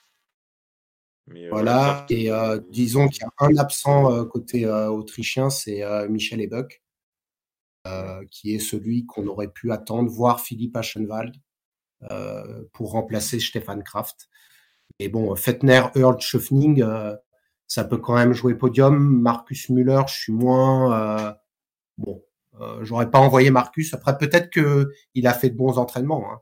Euh, 1.36 1.50
voilà, 1.51 2.06
et 2.10 2.32
euh, 2.32 2.60
disons 2.70 3.08
qu'il 3.10 3.22
y 3.22 3.25
a 3.25 3.46
un 3.46 3.58
absent 3.58 4.12
euh, 4.12 4.25
côté 4.25 4.65
autrichien, 4.65 5.50
c'est 5.50 5.84
Michel 6.10 6.41
Ebuck, 6.41 6.82
qui 8.32 8.53
est 8.53 8.60
celui 8.60 9.06
qu'on 9.06 9.27
aurait 9.27 9.51
pu 9.51 9.72
attendre, 9.72 10.10
voir 10.10 10.41
Philippe 10.41 10.75
Aschenwald 10.75 11.36
pour 12.74 12.91
remplacer 12.91 13.39
Stefan 13.39 13.84
Kraft. 13.84 14.29
Et 15.00 15.10
bon, 15.10 15.36
Fettner, 15.36 15.84
Earl, 15.96 16.20
Schöffning, 16.20 16.84
ça 17.67 17.84
peut 17.84 17.98
quand 17.98 18.15
même 18.15 18.34
jouer 18.34 18.56
podium. 18.56 18.98
Marcus 19.22 19.70
Müller, 19.70 20.03
je 20.08 20.13
suis 20.13 20.34
moins 20.34 21.38
bon. 21.98 22.24
J'aurais 22.82 23.10
pas 23.10 23.20
envoyé 23.20 23.52
Marcus. 23.52 23.94
Après, 23.94 24.18
peut-être 24.18 24.50
que 24.50 24.88
il 25.14 25.28
a 25.28 25.34
fait 25.34 25.50
de 25.50 25.56
bons 25.56 25.78
entraînements. 25.78 26.32
Hein 26.32 26.40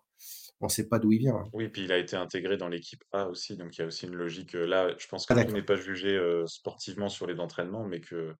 on 0.62 0.65
ne 0.65 0.72
sait 0.72 0.88
pas 0.88 1.00
d'où 1.00 1.12
il 1.12 1.19
vient. 1.19 1.36
Hein. 1.36 1.50
Oui, 1.53 1.67
puis 1.67 1.84
il 1.84 1.91
a 1.91 1.98
été 1.98 2.15
intégré 2.15 2.57
dans 2.57 2.69
l'équipe 2.69 3.03
A 3.12 3.27
aussi, 3.27 3.57
donc 3.57 3.77
il 3.77 3.81
y 3.81 3.84
a 3.84 3.88
aussi 3.88 4.05
une 4.05 4.15
logique. 4.15 4.55
Euh, 4.55 4.65
là, 4.65 4.93
je 4.98 5.07
pense 5.07 5.25
que 5.25 5.34
ah, 5.34 5.43
n'est 5.43 5.62
pas 5.62 5.75
jugé 5.75 6.15
euh, 6.15 6.45
sportivement 6.48 7.10
sur 7.10 7.27
les 7.27 7.39
entraînements, 7.39 7.86
mais 7.86 8.01
que 8.01 8.34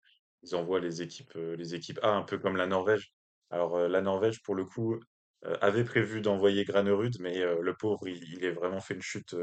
ils 0.44 0.56
envoient 0.56 0.80
les 0.80 1.02
équipes, 1.02 1.36
euh, 1.36 1.56
les 1.56 1.76
équipes 1.76 2.00
A, 2.04 2.10
un 2.10 2.24
peu 2.24 2.38
comme 2.38 2.56
la 2.56 2.68
Norvège. 2.68 3.14
Alors 3.52 3.78
la 3.78 4.02
Norvège, 4.02 4.42
pour 4.42 4.56
le 4.56 4.66
coup, 4.66 5.00
avait 5.62 5.84
prévu 5.84 6.20
d'envoyer 6.20 6.66
Granerud, 6.66 7.16
mais 7.20 7.46
le 7.46 7.76
pauvre, 7.76 8.08
il, 8.08 8.24
il, 8.34 8.46
a 8.48 8.52
vraiment 8.52 8.82
fait 8.82 8.96
une 8.96 9.04
chute 9.04 9.36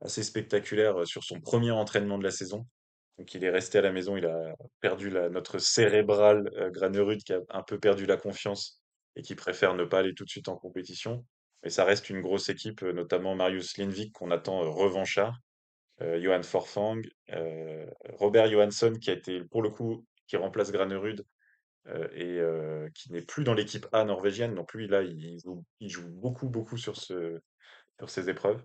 assez 0.00 0.22
spectaculaire 0.22 1.06
sur 1.06 1.22
son 1.22 1.38
premier 1.42 1.70
entraînement 1.70 2.16
de 2.16 2.24
la 2.24 2.30
saison. 2.30 2.66
Donc 3.18 3.32
il 3.34 3.44
est 3.44 3.50
resté 3.50 3.78
à 3.78 3.82
la 3.82 3.92
maison, 3.92 4.16
il 4.16 4.26
a 4.26 4.54
perdu 4.80 5.10
notre 5.10 5.58
cérébral 5.58 6.50
Granerud 6.72 7.22
qui 7.22 7.32
a 7.32 7.40
un 7.48 7.62
peu 7.62 7.78
perdu 7.78 8.04
la 8.04 8.16
confiance 8.16 8.82
et 9.16 9.22
qui 9.22 9.34
préfère 9.34 9.74
ne 9.74 9.84
pas 9.84 10.00
aller 10.00 10.14
tout 10.14 10.24
de 10.24 10.30
suite 10.30 10.48
en 10.48 10.56
compétition. 10.56 11.24
Mais 11.62 11.70
ça 11.70 11.84
reste 11.84 12.10
une 12.10 12.20
grosse 12.20 12.48
équipe, 12.48 12.82
euh, 12.82 12.92
notamment 12.92 13.34
Marius 13.34 13.76
Lindvik 13.78 14.12
qu'on 14.12 14.30
attend 14.30 14.62
euh, 14.62 14.68
revanchard, 14.68 15.36
euh, 16.02 16.20
Johan 16.20 16.42
Forfang, 16.42 17.00
Robert 18.12 18.48
Johansson 18.50 18.92
qui 19.00 19.10
a 19.10 19.14
été 19.14 19.42
pour 19.42 19.62
le 19.62 19.70
coup 19.70 20.04
qui 20.26 20.36
remplace 20.36 20.70
Granerud 20.70 21.24
et 22.14 22.40
qui 22.94 23.12
n'est 23.12 23.22
plus 23.22 23.44
dans 23.44 23.54
l'équipe 23.54 23.86
A 23.92 24.04
norvégienne 24.04 24.54
non 24.54 24.64
plus. 24.64 24.88
Là, 24.88 25.02
il 25.02 25.40
joue, 25.88 26.08
beaucoup 26.08 26.48
beaucoup 26.48 26.76
sur 26.76 26.96
ce 26.96 27.40
sur 27.98 28.10
ces 28.10 28.28
épreuves. 28.28 28.62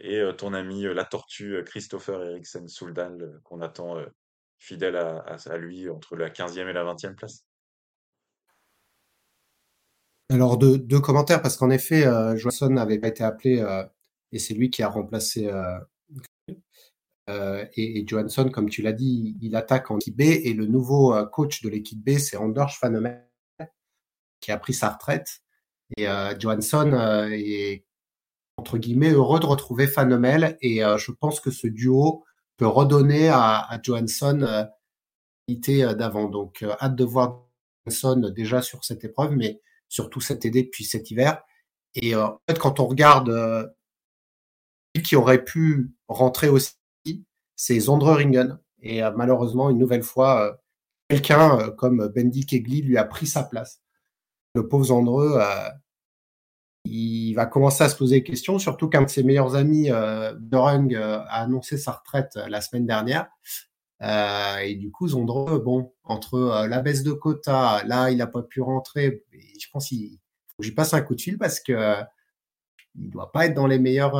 Et 0.00 0.22
ton 0.36 0.54
ami 0.54 0.82
la 0.82 1.04
tortue 1.04 1.62
Christopher 1.64 2.22
Eriksen 2.22 2.68
Soldal 2.68 3.40
qu'on 3.42 3.60
attend 3.60 3.96
fidèle 4.58 4.96
à, 4.96 5.56
lui 5.56 5.88
entre 5.88 6.16
la 6.16 6.30
15e 6.30 6.68
et 6.68 6.72
la 6.72 6.84
20e 6.84 7.14
place? 7.14 7.44
Alors 10.30 10.58
deux, 10.58 11.00
commentaires 11.00 11.40
parce 11.40 11.56
qu'en 11.56 11.70
effet, 11.70 12.06
euh, 12.06 12.36
Johansson 12.36 12.68
n'avait 12.68 12.98
pas 12.98 13.08
été 13.08 13.24
appelé 13.24 13.64
et 14.30 14.38
c'est 14.38 14.54
lui 14.54 14.70
qui 14.70 14.82
a 14.82 14.88
remplacé. 14.88 15.50
Euh, 17.28 17.64
et, 17.74 18.06
Johansson, 18.06 18.48
comme 18.50 18.68
tu 18.68 18.82
l'as 18.82 18.92
dit, 18.92 19.36
il, 19.40 19.56
attaque 19.56 19.90
en 19.90 19.96
équipe 19.96 20.16
B 20.16 20.22
et 20.22 20.54
le 20.54 20.66
nouveau 20.66 21.14
coach 21.26 21.62
de 21.62 21.68
l'équipe 21.68 22.02
B, 22.02 22.18
c'est 22.18 22.36
Anders 22.36 22.74
Fanemel 22.76 23.26
qui 24.40 24.52
a 24.52 24.58
pris 24.58 24.74
sa 24.74 24.90
retraite. 24.90 25.40
Et 25.96 26.06
Johansson 26.38 26.92
est 27.32 27.87
entre 28.58 28.76
guillemets 28.76 29.12
heureux 29.12 29.40
de 29.40 29.46
retrouver 29.46 29.86
Fanemel 29.86 30.58
et 30.60 30.80
je 30.98 31.12
pense 31.12 31.40
que 31.40 31.50
ce 31.50 31.66
duo 31.66 32.24
peut 32.56 32.66
redonner 32.66 33.28
à, 33.28 33.60
à 33.60 33.80
Johansson 33.80 34.68
l'idée 35.46 35.94
d'avant. 35.96 36.28
Donc 36.28 36.64
hâte 36.80 36.96
de 36.96 37.04
voir 37.04 37.46
Johansson 37.86 38.32
déjà 38.34 38.60
sur 38.60 38.84
cette 38.84 39.04
épreuve, 39.04 39.32
mais 39.36 39.60
surtout 39.88 40.20
cet 40.20 40.44
été 40.44 40.62
depuis 40.62 40.84
cet 40.84 41.10
hiver. 41.10 41.42
Et 41.94 42.14
euh, 42.14 42.26
en 42.26 42.40
fait, 42.48 42.58
quand 42.58 42.80
on 42.80 42.86
regarde 42.86 43.30
euh, 43.30 43.66
qui 45.02 45.16
aurait 45.16 45.44
pu 45.44 45.92
rentrer 46.08 46.48
aussi, 46.48 46.74
c'est 47.56 47.80
Zondre 47.80 48.12
Ringen. 48.12 48.58
Et 48.82 49.02
euh, 49.02 49.10
malheureusement, 49.16 49.70
une 49.70 49.78
nouvelle 49.78 50.02
fois, 50.02 50.42
euh, 50.42 50.52
quelqu'un 51.08 51.70
comme 51.70 52.08
Bendy 52.08 52.46
Kegli 52.46 52.82
lui 52.82 52.98
a 52.98 53.04
pris 53.04 53.26
sa 53.26 53.44
place. 53.44 53.80
Le 54.54 54.68
pauvre 54.68 54.84
Zondre, 54.86 55.40
il 56.88 57.34
va 57.34 57.46
commencer 57.46 57.84
à 57.84 57.88
se 57.88 57.96
poser 57.96 58.16
des 58.16 58.22
questions, 58.22 58.58
surtout 58.58 58.88
qu'un 58.88 59.02
de 59.02 59.08
ses 59.08 59.22
meilleurs 59.22 59.54
amis, 59.54 59.90
euh, 59.90 60.32
a 60.52 61.42
annoncé 61.42 61.76
sa 61.76 61.92
retraite 61.92 62.38
la 62.48 62.60
semaine 62.60 62.86
dernière. 62.86 63.28
Euh, 64.02 64.58
et 64.58 64.74
du 64.74 64.90
coup, 64.90 65.08
Zondre, 65.08 65.58
bon, 65.60 65.92
entre 66.04 66.34
euh, 66.34 66.68
la 66.68 66.80
baisse 66.80 67.02
de 67.02 67.12
quota, 67.12 67.82
là, 67.84 68.10
il 68.10 68.18
n'a 68.18 68.26
pas 68.26 68.42
pu 68.42 68.60
rentrer. 68.60 69.24
je 69.32 69.66
pense 69.72 69.88
qu'il 69.88 70.18
faut 70.48 70.56
que 70.58 70.64
j'y 70.64 70.72
passe 70.72 70.94
un 70.94 71.00
coup 71.00 71.14
de 71.14 71.20
fil 71.20 71.38
parce 71.38 71.60
que 71.60 71.72
euh, 71.72 72.02
il 72.94 73.10
doit 73.10 73.32
pas 73.32 73.46
être 73.46 73.54
dans 73.54 73.66
les 73.66 73.78
meilleurs. 73.78 74.14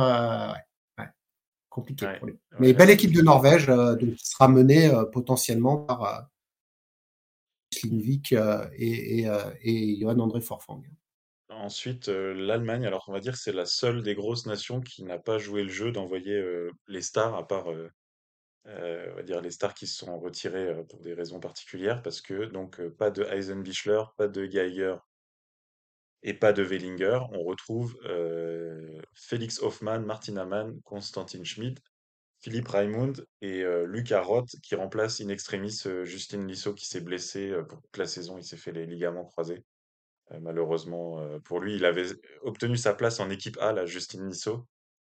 Ouais, 0.97 1.05
compliqué 1.69 2.07
pour 2.17 2.27
lui. 2.27 2.39
Mais 2.59 2.73
belle 2.73 2.89
équipe 2.89 3.13
de 3.13 3.21
Norvège, 3.21 3.67
donc 3.67 4.15
qui 4.15 4.25
sera 4.25 4.47
menée 4.47 4.91
potentiellement 5.11 5.77
par 5.77 6.29
Slinvik 7.73 8.33
et, 8.33 9.21
et, 9.21 9.29
et 9.63 9.99
Johan 9.99 10.19
André 10.19 10.41
Forfang. 10.41 10.81
Ensuite, 11.59 12.07
l'Allemagne, 12.07 12.85
alors 12.85 13.05
on 13.09 13.11
va 13.11 13.19
dire 13.19 13.35
c'est 13.35 13.51
la 13.51 13.65
seule 13.65 14.01
des 14.01 14.15
grosses 14.15 14.45
nations 14.45 14.79
qui 14.79 15.03
n'a 15.03 15.19
pas 15.19 15.37
joué 15.37 15.63
le 15.63 15.69
jeu 15.69 15.91
d'envoyer 15.91 16.41
les 16.87 17.01
stars, 17.01 17.35
à 17.35 17.45
part 17.45 17.67
dire 19.23 19.41
les 19.41 19.51
stars 19.51 19.73
qui 19.73 19.87
se 19.87 19.97
sont 19.97 20.19
retirés 20.19 20.67
euh, 20.69 20.83
pour 20.83 21.01
des 21.01 21.13
raisons 21.13 21.39
particulières, 21.39 22.01
parce 22.01 22.21
que 22.21 22.45
donc 22.45 22.81
pas 22.89 23.11
de 23.11 23.23
Eisenbichler, 23.23 24.03
pas 24.17 24.27
de 24.27 24.45
Geiger 24.45 24.95
et 26.23 26.33
pas 26.33 26.53
de 26.53 26.63
Wellinger. 26.63 27.19
On 27.31 27.43
retrouve 27.43 27.97
Félix 29.13 29.61
Hoffmann, 29.61 30.05
Martin 30.05 30.37
Amann, 30.37 30.79
Konstantin 30.83 31.43
Schmid, 31.43 31.79
Philippe 32.41 32.67
Raimund 32.67 33.25
et 33.41 33.63
Luc 33.85 34.09
Roth 34.11 34.55
qui 34.63 34.75
remplace 34.75 35.21
in 35.21 35.29
extremis 35.29 35.83
Justin 36.03 36.45
Lissot 36.45 36.73
qui 36.73 36.85
s'est 36.85 37.01
blessé 37.01 37.53
pour 37.67 37.81
toute 37.81 37.97
la 37.97 38.05
saison. 38.05 38.37
Il 38.37 38.43
s'est 38.43 38.57
fait 38.57 38.71
les 38.71 38.85
ligaments 38.85 39.25
croisés. 39.25 39.63
Malheureusement 40.41 41.19
pour 41.43 41.59
lui, 41.59 41.75
il 41.75 41.85
avait 41.85 42.07
obtenu 42.43 42.77
sa 42.77 42.93
place 42.93 43.19
en 43.19 43.29
équipe 43.29 43.57
A, 43.59 43.73
la 43.73 43.85
Justin 43.85 44.27
Lissot, 44.27 44.65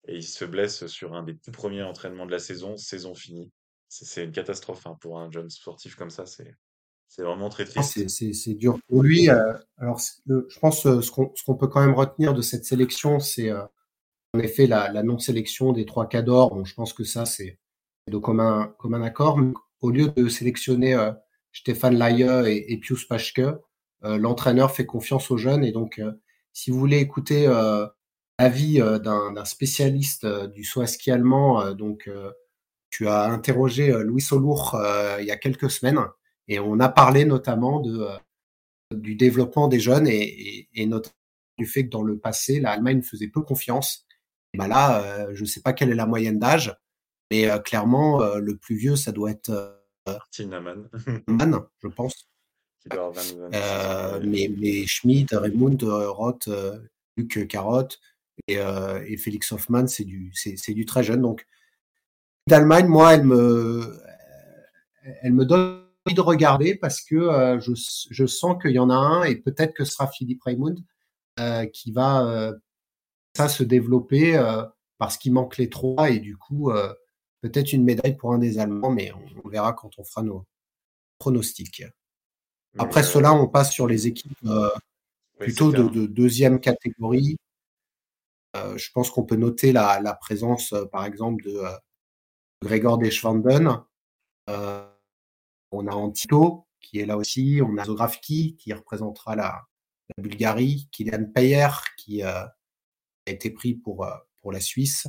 et 0.08 0.16
il 0.16 0.22
se 0.22 0.44
blesse 0.44 0.86
sur 0.86 1.14
un 1.14 1.22
des 1.22 1.36
tout 1.36 1.50
premiers 1.50 1.82
entraînements 1.82 2.26
de 2.26 2.30
la 2.30 2.38
saison, 2.38 2.76
saison 2.76 3.14
finie. 3.14 3.50
C'est 3.88 4.24
une 4.24 4.32
catastrophe 4.32 4.86
hein, 4.86 4.96
pour 5.00 5.18
un 5.18 5.30
jeune 5.30 5.50
sportif 5.50 5.96
comme 5.96 6.10
ça. 6.10 6.24
C'est 6.24 7.22
vraiment 7.22 7.48
très 7.48 7.64
triste. 7.64 8.08
C'est 8.08 8.54
dur 8.54 8.78
pour 8.88 9.02
lui. 9.02 9.28
Euh, 9.28 9.52
alors, 9.78 10.00
je 10.28 10.58
pense 10.60 10.86
euh, 10.86 11.00
ce 11.02 11.10
qu'on 11.10 11.56
peut 11.56 11.66
quand 11.66 11.84
même 11.84 11.94
retenir 11.94 12.32
de 12.32 12.40
cette 12.40 12.64
sélection, 12.64 13.18
c'est 13.18 13.50
euh, 13.50 13.64
en 14.32 14.38
effet 14.38 14.68
la, 14.68 14.92
la 14.92 15.02
non-sélection 15.02 15.72
des 15.72 15.86
trois 15.86 16.08
cadors. 16.08 16.54
Bon, 16.54 16.64
je 16.64 16.74
pense 16.74 16.92
que 16.92 17.02
ça, 17.02 17.26
c'est 17.26 17.58
de 18.06 18.16
commun, 18.16 18.74
commun 18.78 19.02
accord. 19.02 19.38
Mais 19.38 19.52
au 19.80 19.90
lieu 19.90 20.08
de 20.08 20.28
sélectionner 20.28 20.96
Stéphane 21.52 21.98
Laye 21.98 22.22
et, 22.48 22.72
et 22.72 22.78
Pius 22.78 23.04
Paschke, 23.04 23.42
l'entraîneur 24.02 24.70
fait 24.74 24.86
confiance 24.86 25.30
aux 25.30 25.36
jeunes. 25.36 25.64
Et 25.64 25.72
donc, 25.72 26.00
si 26.52 26.70
vous 26.70 26.78
voulez 26.78 26.98
écouter 26.98 27.46
euh, 28.40 28.98
d'un 28.98 29.44
spécialiste 29.44 30.24
euh, 30.24 30.46
du 30.46 30.64
saut 30.64 30.80
à 30.80 30.86
ski 30.86 31.10
allemand. 31.10 31.60
Euh, 31.60 31.74
donc, 31.74 32.08
tu 32.88 33.06
as 33.06 33.24
interrogé 33.24 33.92
Louis 34.02 34.22
Solour 34.22 34.80
il 35.20 35.24
y 35.24 35.30
a 35.30 35.36
quelques 35.36 35.70
semaines 35.70 36.00
et 36.48 36.58
on 36.58 36.80
a 36.80 36.88
parlé 36.88 37.24
notamment 37.24 37.80
de, 37.80 38.08
du 38.92 39.14
développement 39.14 39.68
des 39.68 39.78
jeunes 39.78 40.08
et, 40.08 40.68
et, 40.74 40.86
notamment 40.86 41.14
du 41.58 41.66
fait 41.66 41.84
que 41.84 41.90
dans 41.90 42.02
le 42.02 42.18
passé, 42.18 42.58
l'Allemagne 42.58 43.02
faisait 43.02 43.28
peu 43.28 43.42
confiance. 43.42 44.06
Et 44.54 44.58
ben 44.58 44.66
là, 44.66 45.32
je 45.32 45.42
ne 45.42 45.46
sais 45.46 45.60
pas 45.60 45.72
quelle 45.72 45.90
est 45.90 45.94
la 45.94 46.06
moyenne 46.06 46.40
d'âge, 46.40 46.76
mais 47.30 47.48
clairement, 47.64 48.18
le 48.34 48.56
plus 48.56 48.74
vieux, 48.74 48.96
ça 48.96 49.12
doit 49.12 49.30
être 49.30 49.80
Martin 50.06 50.60
Mann, 51.28 51.60
je 51.80 51.88
pense. 51.88 52.29
Mais, 54.22 54.50
mais 54.56 54.86
Schmid, 54.86 55.32
Raymond, 55.32 55.78
Roth, 55.82 56.48
Luc 57.16 57.48
Carotte, 57.48 57.98
euh, 58.50 59.02
et, 59.06 59.16
Félix 59.16 59.52
Hoffmann, 59.52 59.88
c'est 59.88 60.04
du, 60.04 60.32
c'est, 60.34 60.72
du 60.72 60.84
très 60.86 61.02
jeune. 61.02 61.22
Donc, 61.22 61.46
d'Allemagne, 62.46 62.86
moi, 62.86 63.14
elle 63.14 63.24
me, 63.24 64.00
elle 65.22 65.32
me 65.32 65.44
donne 65.44 65.84
envie 66.06 66.14
de 66.14 66.20
regarder 66.20 66.74
parce 66.74 67.02
que 67.02 67.16
euh, 67.16 67.60
je, 67.60 67.72
je, 68.10 68.26
sens 68.26 68.60
qu'il 68.60 68.72
y 68.72 68.78
en 68.78 68.90
a 68.90 68.94
un 68.94 69.24
et 69.24 69.36
peut-être 69.36 69.74
que 69.74 69.84
ce 69.84 69.92
sera 69.92 70.08
Philippe 70.08 70.42
Raymond 70.42 70.76
euh, 71.38 71.66
qui 71.66 71.92
va 71.92 72.52
ça 73.36 73.48
se 73.48 73.62
développer 73.62 74.36
parce 74.98 75.16
qu'il 75.16 75.32
manque 75.32 75.56
les 75.56 75.70
trois 75.70 76.10
et 76.10 76.18
du 76.18 76.36
coup 76.36 76.72
peut-être 77.42 77.72
une 77.72 77.84
médaille 77.84 78.16
pour 78.16 78.32
un 78.32 78.38
des 78.38 78.58
Allemands, 78.58 78.90
mais 78.90 79.12
on, 79.44 79.48
verra 79.48 79.72
quand 79.72 79.90
on 79.98 80.04
fera 80.04 80.22
nos 80.22 80.46
pronostics. 81.18 81.84
Mais 82.74 82.82
Après 82.82 83.02
cela, 83.02 83.32
on 83.34 83.48
passe 83.48 83.72
sur 83.72 83.86
les 83.86 84.06
équipes 84.06 84.36
euh, 84.46 84.70
plutôt 85.38 85.72
de, 85.72 85.88
de 85.88 86.06
deuxième 86.06 86.60
catégorie. 86.60 87.36
Euh, 88.56 88.76
je 88.76 88.90
pense 88.92 89.10
qu'on 89.10 89.24
peut 89.24 89.36
noter 89.36 89.72
la, 89.72 90.00
la 90.00 90.14
présence, 90.14 90.72
euh, 90.72 90.84
par 90.84 91.04
exemple, 91.04 91.42
de 91.44 91.56
euh, 91.56 91.70
Gregor 92.62 92.98
Deschwanden. 92.98 93.82
Euh, 94.48 94.86
on 95.72 95.86
a 95.86 95.92
Antito 95.92 96.66
qui 96.80 96.98
est 96.98 97.06
là 97.06 97.16
aussi. 97.16 97.60
On 97.64 97.76
a 97.76 97.84
Zografki 97.84 98.56
qui 98.56 98.72
représentera 98.72 99.36
la, 99.36 99.62
la 100.16 100.22
Bulgarie. 100.22 100.88
Kylian 100.90 101.26
Payer 101.32 101.68
qui 101.96 102.24
euh, 102.24 102.44
a 102.44 102.50
été 103.26 103.50
pris 103.50 103.74
pour, 103.74 104.04
euh, 104.04 104.16
pour 104.42 104.52
la 104.52 104.60
Suisse. 104.60 105.06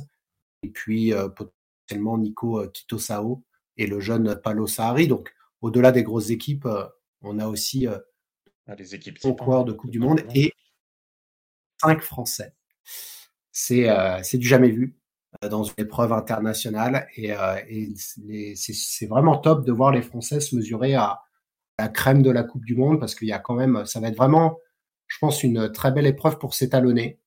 Et 0.62 0.70
puis 0.70 1.12
euh, 1.12 1.28
potentiellement 1.28 2.18
Nico 2.18 2.68
Kitosao 2.68 3.42
et 3.76 3.86
le 3.86 3.98
jeune 3.98 4.40
Palo 4.40 4.68
Sahari. 4.68 5.08
Donc 5.08 5.34
au-delà 5.60 5.90
des 5.90 6.04
grosses 6.04 6.30
équipes, 6.30 6.66
euh, 6.66 6.86
on 7.22 7.38
a 7.38 7.46
aussi 7.46 7.86
euh, 7.86 7.98
Ah, 8.66 8.74
les 8.76 8.94
équipes 8.94 9.18
hein, 9.24 9.32
coureur 9.32 9.64
de 9.64 9.72
Coupe 9.72 9.90
du 9.90 9.98
Monde 9.98 10.20
et 10.34 10.52
cinq 11.80 12.00
Français. 12.02 12.54
C'est 13.52 13.90
euh, 13.90 14.22
c'est 14.22 14.38
du 14.38 14.46
jamais 14.46 14.70
vu 14.70 14.96
euh, 15.44 15.48
dans 15.48 15.64
une 15.64 15.74
épreuve 15.78 16.12
internationale 16.12 17.08
et, 17.16 17.32
euh, 17.32 17.60
et 17.68 17.94
c'est 18.54 19.06
vraiment 19.06 19.38
top 19.38 19.64
de 19.66 19.72
voir 19.72 19.90
les 19.92 20.02
Français 20.02 20.40
se 20.40 20.56
mesurer 20.56 20.94
à 20.94 21.20
la 21.78 21.88
crème 21.88 22.22
de 22.22 22.30
la 22.30 22.44
Coupe 22.44 22.64
du 22.64 22.76
Monde 22.76 23.00
parce 23.00 23.14
qu'il 23.14 23.28
y 23.28 23.32
a 23.32 23.38
quand 23.38 23.54
même, 23.54 23.84
ça 23.86 24.00
va 24.00 24.08
être 24.08 24.16
vraiment, 24.16 24.58
je 25.08 25.18
pense, 25.20 25.42
une 25.42 25.72
très 25.72 25.90
belle 25.92 26.06
épreuve 26.06 26.38
pour 26.38 26.54
s'étalonner. 26.54 27.18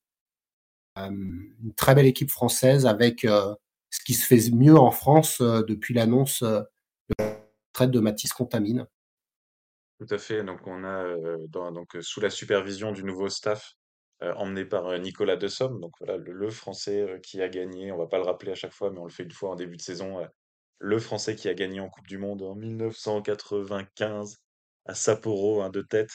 Euh, 0.98 1.10
une 1.10 1.74
très 1.76 1.94
belle 1.94 2.06
équipe 2.06 2.30
française 2.30 2.86
avec 2.86 3.20
ce 3.22 4.04
qui 4.04 4.14
se 4.14 4.26
fait 4.26 4.50
mieux 4.52 4.76
en 4.76 4.90
France 4.90 5.42
depuis 5.42 5.94
l'annonce 5.94 6.42
de 6.42 6.64
la 7.18 7.38
retraite 7.68 7.90
de 7.90 8.00
Mathis 8.00 8.32
Contamine. 8.32 8.86
Tout 9.98 10.06
à 10.10 10.18
fait. 10.18 10.44
Donc, 10.44 10.66
on 10.66 10.84
a 10.84 11.16
donc, 11.48 11.96
sous 12.00 12.20
la 12.20 12.30
supervision 12.30 12.92
du 12.92 13.02
nouveau 13.02 13.28
staff 13.28 13.74
emmené 14.20 14.64
par 14.64 14.86
euh, 14.86 14.98
Nicolas 14.98 15.36
Dessomme, 15.36 15.78
donc 15.78 15.92
voilà 16.00 16.16
le, 16.16 16.50
Français 16.50 17.20
qui 17.22 17.42
a 17.42 17.48
gagné. 17.48 17.92
On 17.92 17.98
va 17.98 18.06
pas 18.06 18.18
le 18.18 18.24
rappeler 18.24 18.52
à 18.52 18.54
chaque 18.54 18.72
fois, 18.72 18.90
mais 18.90 18.98
on 18.98 19.04
le 19.04 19.10
fait 19.10 19.24
une 19.24 19.32
fois 19.32 19.50
en 19.50 19.56
début 19.56 19.76
de 19.76 19.82
saison. 19.82 20.26
le 20.78 20.98
Français 20.98 21.34
qui 21.36 21.48
a 21.48 21.54
gagné 21.54 21.80
en 21.80 21.88
Coupe 21.88 22.06
du 22.06 22.18
Monde 22.18 22.42
en 22.42 22.54
1995 22.54 24.38
à 24.86 24.94
Sapporo, 24.94 25.62
un 25.62 25.70
de 25.70 25.82
tête. 25.82 26.12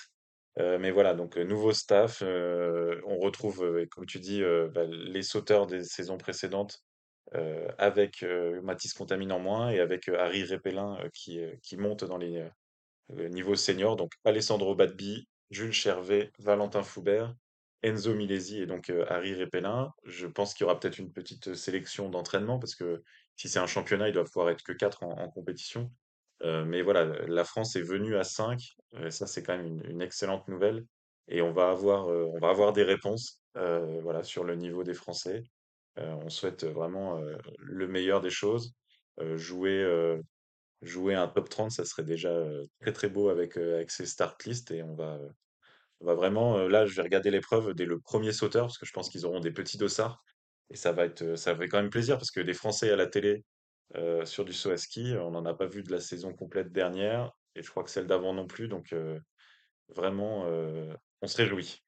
Mais 0.58 0.91
voilà, 0.91 1.13
donc 1.13 1.38
nouveau 1.38 1.74
staff. 1.74 2.22
on 2.24 3.17
retrouve, 3.20 3.86
comme 3.91 4.06
tu 4.06 4.20
dis, 4.20 4.41
bah, 4.74 4.86
les 4.86 5.24
sauteurs 5.24 5.67
des 5.67 5.84
saisons 5.84 6.17
précédentes 6.17 6.84
avec 7.78 8.24
euh, 8.24 8.62
Mathis 8.62 8.94
Contamine 8.94 9.32
en 9.32 9.39
moins 9.39 9.70
et 9.70 9.80
avec 9.80 10.10
Harry 10.10 10.44
Répellin 10.44 10.98
euh, 11.00 11.10
qui, 11.13 11.39
qui 11.63 11.78
monte 11.78 12.04
dans 12.04 12.17
les, 12.17 12.46
euh, 13.17 13.30
niveau 13.30 13.56
senior, 13.56 13.95
donc 13.95 14.12
Alessandro 14.26 14.76
Badbi, 14.76 15.28
Jules 15.50 15.74
Chervet, 15.74 16.32
Valentin 16.39 16.84
Foubert, 16.84 17.36
Enzo 17.84 18.13
Milesi 18.13 18.62
et 18.62 18.65
donc 18.65 18.89
euh, 18.89 19.06
Harry 19.10 19.34
Répellin. 19.34 19.91
Je 20.04 20.28
pense 20.28 20.54
qu'il 20.54 20.65
y 20.65 20.69
aura 20.69 20.80
peut-être 20.80 21.00
une 21.00 21.12
petite 21.12 21.54
sélection 21.56 22.10
d'entraînement 22.10 22.60
parce 22.60 22.76
que 22.76 23.04
si 23.36 23.50
c'est 23.50 23.60
un 23.60 23.67
championnat, 23.67 24.10
il 24.10 24.13
doit 24.13 24.24
pouvoir 24.24 24.50
être 24.50 24.63
que 24.63 24.74
4 24.74 25.04
en, 25.04 25.30
compétition. 25.30 25.91
Euh, 26.43 26.65
mais 26.65 26.82
voilà, 26.82 27.06
la 27.28 27.43
France 27.43 27.76
est 27.76 27.82
venue 27.82 28.15
à 28.15 28.24
5. 28.24 28.60
euh, 28.95 29.10
ça, 29.10 29.28
c'est 29.28 29.43
quand 29.43 29.58
même 29.58 29.82
une, 29.86 30.02
excellente 30.02 30.47
nouvelle. 30.47 30.86
Et 31.28 31.41
on 31.41 31.52
va 31.52 31.69
avoir, 31.69 32.10
euh, 32.10 32.26
on 32.34 32.39
va 32.39 32.50
avoir 32.50 32.74
des 32.74 32.84
réponses 32.84 33.41
euh, 33.58 34.00
voilà, 34.02 34.24
sur 34.24 34.43
le 34.43 34.56
niveau 34.56 34.84
des 34.84 34.93
Français. 34.93 35.43
Euh, 35.97 36.13
on 36.24 36.30
souhaite 36.30 36.63
vraiment 36.63 37.17
euh, 37.17 37.36
le 37.58 37.88
meilleur 37.88 38.21
des 38.21 38.30
choses. 38.30 38.74
Euh, 39.19 39.38
jouer 39.38 39.82
euh, 39.84 40.21
jouer 40.82 41.15
un 41.15 41.28
top 41.28 41.50
30, 41.50 41.72
ça 41.72 41.86
serait 41.86 42.04
déjà 42.04 42.34
très 42.80 42.94
très 42.94 43.10
beau 43.10 43.30
avec, 43.30 43.58
avec 43.58 43.91
ces 43.91 44.06
start 44.06 44.44
list 44.46 44.72
et 44.72 44.84
on 44.84 44.96
va, 44.96 45.20
on 46.00 46.06
va 46.06 46.15
vraiment, 46.15 46.67
là 46.67 46.86
je 46.86 46.96
vais 46.96 47.04
regarder 47.04 47.32
l'épreuve 47.32 47.74
dès 47.74 47.86
le 47.86 48.00
premier 48.00 48.32
sauteur 48.32 48.67
parce 48.67 48.78
que 48.78 48.86
je 48.86 48.94
pense 48.94 49.10
qu'ils 49.10 49.26
auront 49.26 49.39
des 49.39 49.52
petits 49.52 49.78
dossards 49.78 50.24
et 50.70 50.76
ça 50.76 50.91
va 50.91 51.06
être, 51.06 51.36
ça 51.36 51.56
fait 51.56 51.67
quand 51.67 51.82
même 51.82 51.89
plaisir 51.89 52.17
parce 52.17 52.32
que 52.32 52.41
des 52.41 52.54
Français 52.54 52.91
à 52.91 52.96
la 52.96 53.08
télé 53.08 53.44
sur 54.24 54.46
du 54.46 54.54
saut 54.54 54.72
à 54.72 54.78
ski, 54.78 55.13
on 55.20 55.32
n'en 55.32 55.46
a 55.46 55.54
pas 55.54 55.67
vu 55.67 55.84
de 55.84 55.91
la 55.91 56.00
saison 56.00 56.34
complète 56.34 56.72
dernière 56.72 57.32
et 57.56 57.62
je 57.62 57.70
crois 57.70 57.84
que 57.84 57.89
celle 57.89 58.08
d'avant 58.08 58.34
non 58.34 58.48
plus, 58.48 58.67
donc 58.67 58.96
vraiment 59.89 60.48
on 61.22 61.28
se 61.28 61.38
réjouit. 61.38 61.84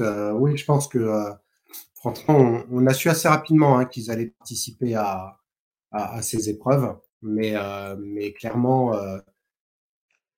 Euh, 0.00 0.32
oui, 0.32 0.56
je 0.56 0.64
pense 0.64 0.88
que 0.88 0.98
franchement, 2.00 2.62
on, 2.70 2.86
a 2.86 2.94
su 2.94 3.08
assez 3.08 3.28
rapidement 3.28 3.78
hein, 3.78 3.84
qu'ils 3.84 4.10
allaient 4.10 4.32
participer 4.38 4.94
à, 4.94 5.36
ces 6.22 6.48
épreuves, 6.48 6.96
mais, 7.22 7.52
euh, 7.56 7.96
clairement, 8.38 8.94
euh, 8.94 9.18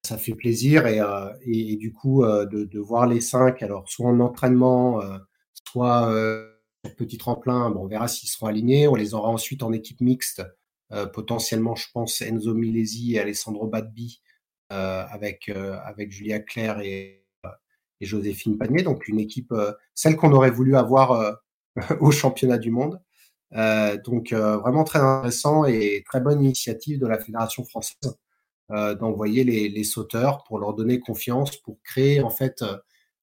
ça 0.02 0.18
fait 0.18 0.34
plaisir 0.34 0.86
et, 0.86 1.00
euh, 1.00 1.30
du 1.76 1.92
coup, 1.92 2.24
de, 2.24 2.78
voir 2.78 3.06
les 3.06 3.20
cinq, 3.20 3.62
alors 3.62 3.88
soit 3.88 4.08
en 4.08 4.20
entraînement, 4.20 5.00
soit 5.68 6.12
petit 6.96 7.18
tremplin, 7.18 7.70
bon, 7.70 7.84
on 7.84 7.86
verra 7.86 8.08
s'ils 8.08 8.28
seront 8.28 8.46
alignés, 8.46 8.88
on 8.88 8.94
les 8.94 9.14
aura 9.14 9.28
ensuite 9.28 9.62
en 9.62 9.72
équipe 9.72 10.00
mixte, 10.00 10.42
potentiellement, 11.12 11.76
je 11.76 11.86
pense, 11.92 12.20
Enzo 12.22 12.54
Milesi 12.54 13.14
et 13.14 13.20
Alessandro 13.20 13.66
Badbi, 13.68 14.20
avec, 14.70 15.48
avec 15.50 16.10
Julia 16.10 16.40
Claire 16.40 16.80
et, 16.80 17.21
et 18.02 18.06
Joséphine 18.06 18.58
Panier, 18.58 18.82
donc 18.82 19.08
une 19.08 19.20
équipe, 19.20 19.52
euh, 19.52 19.72
celle 19.94 20.16
qu'on 20.16 20.32
aurait 20.32 20.50
voulu 20.50 20.76
avoir 20.76 21.12
euh, 21.12 21.32
au 22.00 22.10
championnat 22.10 22.58
du 22.58 22.70
monde. 22.70 23.00
Euh, 23.54 23.98
donc 24.02 24.32
vraiment 24.32 24.82
très 24.82 24.98
intéressant 24.98 25.66
et 25.66 26.02
très 26.06 26.20
bonne 26.20 26.42
initiative 26.42 26.98
de 26.98 27.06
la 27.06 27.18
Fédération 27.18 27.64
française 27.64 28.16
d'envoyer 28.70 29.44
les, 29.44 29.68
les 29.68 29.84
sauteurs 29.84 30.44
pour 30.44 30.58
leur 30.58 30.72
donner 30.72 30.98
confiance, 30.98 31.58
pour 31.58 31.76
créer 31.82 32.22
en 32.22 32.30
fait 32.30 32.64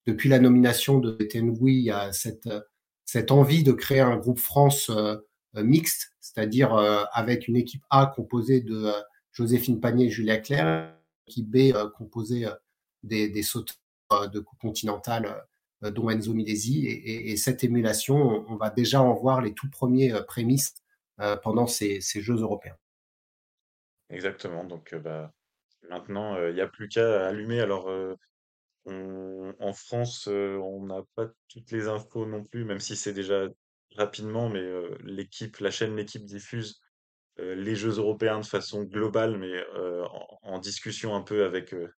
depuis 0.06 0.28
la 0.28 0.38
nomination 0.38 1.00
de 1.00 1.10
Tengoui, 1.10 1.86
il 1.86 2.08
cette, 2.12 2.48
cette 3.04 3.32
envie 3.32 3.64
de 3.64 3.72
créer 3.72 3.98
un 3.98 4.16
groupe 4.16 4.38
France 4.38 4.92
euh, 5.56 5.64
mixte, 5.64 6.12
c'est-à-dire 6.20 6.74
euh, 6.74 7.02
avec 7.12 7.48
une 7.48 7.56
équipe 7.56 7.82
A 7.90 8.06
composée 8.14 8.60
de 8.60 8.92
Joséphine 9.32 9.80
Panier 9.80 10.06
et 10.06 10.10
Julia 10.10 10.38
Claire, 10.38 10.94
équipe 11.26 11.50
B 11.50 11.72
composée 11.96 12.46
des, 13.02 13.28
des 13.28 13.42
sauteurs 13.42 13.76
de 14.32 14.40
coupe 14.40 14.60
continentale 14.60 15.46
euh, 15.84 15.90
dont 15.90 16.10
Enzo 16.10 16.34
Milesi. 16.34 16.86
Et, 16.86 16.92
et, 16.92 17.30
et 17.32 17.36
cette 17.36 17.64
émulation, 17.64 18.44
on, 18.48 18.56
va 18.56 18.70
déjà 18.70 19.02
en 19.02 19.14
voir 19.14 19.40
les 19.40 19.54
tout 19.54 19.70
premiers 19.70 20.12
euh, 20.12 20.22
prémices 20.22 20.74
euh, 21.20 21.36
pendant 21.36 21.66
ces, 21.66 22.00
Jeux 22.00 22.40
européens. 22.40 22.76
Exactement, 24.08 24.64
donc 24.64 24.92
euh, 24.92 24.98
bah, 24.98 25.32
maintenant 25.88 26.36
il 26.48 26.54
n'y 26.54 26.60
a 26.60 26.66
plus 26.66 26.88
qu'à 26.88 27.28
allumer. 27.28 27.60
Alors 27.60 27.88
euh, 28.86 29.52
en 29.58 29.72
France, 29.72 30.28
euh, 30.28 30.56
on 30.58 30.86
n'a 30.86 31.02
pas 31.14 31.26
toutes 31.48 31.70
les 31.70 31.88
infos 31.88 32.26
non 32.26 32.44
plus, 32.44 32.64
même 32.64 32.80
si 32.80 32.96
c'est 32.96 33.12
déjà 33.12 33.46
rapidement, 33.96 34.48
mais 34.48 34.60
euh, 34.60 34.96
l'équipe, 35.04 35.58
la 35.58 35.70
chaîne 35.70 35.96
L'équipe 35.96 36.24
diffuse 36.24 36.80
euh, 37.38 37.54
les 37.54 37.74
Jeux 37.76 37.98
européens 37.98 38.40
de 38.40 38.46
façon 38.46 38.84
globale, 38.84 39.36
mais 39.38 39.52
euh, 39.76 40.04
en, 40.42 40.58
discussion 40.58 41.14
un 41.14 41.22
peu 41.22 41.44
avec, 41.44 41.74
euh, 41.74 41.92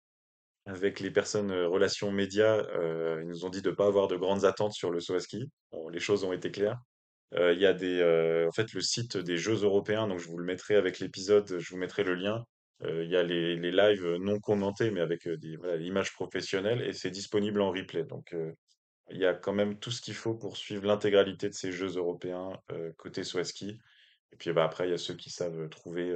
avec 0.70 1.00
les 1.00 1.10
personnes 1.10 1.50
euh, 1.50 1.68
relations 1.68 2.10
médias. 2.12 2.56
euh, 2.56 3.18
ils 3.22 3.28
nous 3.28 3.44
ont 3.44 3.50
dit 3.50 3.62
de 3.62 3.70
ne 3.70 3.74
pas 3.74 3.86
avoir 3.86 4.08
de 4.08 4.16
grandes 4.16 4.44
attentes 4.44 4.72
sur 4.72 4.90
le 4.90 5.00
saut 5.00 5.14
à 5.14 5.20
ski. 5.20 5.50
Les 5.90 6.00
choses 6.00 6.24
ont 6.24 6.32
été 6.32 6.50
claires. 6.50 6.78
Euh, 7.34 7.52
Il 7.52 7.60
y 7.60 7.66
a 7.66 7.72
des, 7.72 8.02
en 8.48 8.52
fait, 8.52 8.72
le 8.72 8.80
site 8.80 9.16
des 9.16 9.36
Jeux 9.36 9.62
européens, 9.64 10.06
donc 10.08 10.18
je 10.18 10.28
vous 10.28 10.38
le 10.38 10.44
mettrai 10.44 10.76
avec 10.76 10.98
l'épisode, 11.00 11.58
je 11.58 11.70
vous 11.70 11.76
mettrai 11.76 12.04
le 12.04 12.14
lien. 12.14 12.44
Il 12.82 13.10
y 13.10 13.16
a 13.16 13.22
les, 13.22 13.56
les 13.56 13.72
lives 13.72 14.16
non 14.20 14.40
commentés, 14.40 14.90
mais 14.90 15.00
avec 15.00 15.28
des, 15.28 15.56
voilà, 15.56 15.76
l'image 15.76 16.14
professionnelle, 16.14 16.80
et 16.80 16.94
c'est 16.94 17.10
disponible 17.10 17.60
en 17.60 17.70
replay. 17.70 18.04
Donc, 18.04 18.34
il 19.10 19.18
y 19.18 19.26
a 19.26 19.34
quand 19.34 19.52
même 19.52 19.78
tout 19.78 19.90
ce 19.90 20.00
qu'il 20.00 20.14
faut 20.14 20.34
pour 20.34 20.56
suivre 20.56 20.86
l'intégralité 20.86 21.50
de 21.50 21.54
ces 21.54 21.72
Jeux 21.72 21.98
européens 21.98 22.52
côté 22.96 23.22
Swaski. 23.22 23.78
Et 24.32 24.36
puis 24.38 24.52
bah, 24.52 24.64
après, 24.64 24.88
il 24.88 24.92
y 24.92 24.94
a 24.94 24.98
ceux 24.98 25.14
qui 25.14 25.28
savent 25.28 25.68
trouver 25.68 26.10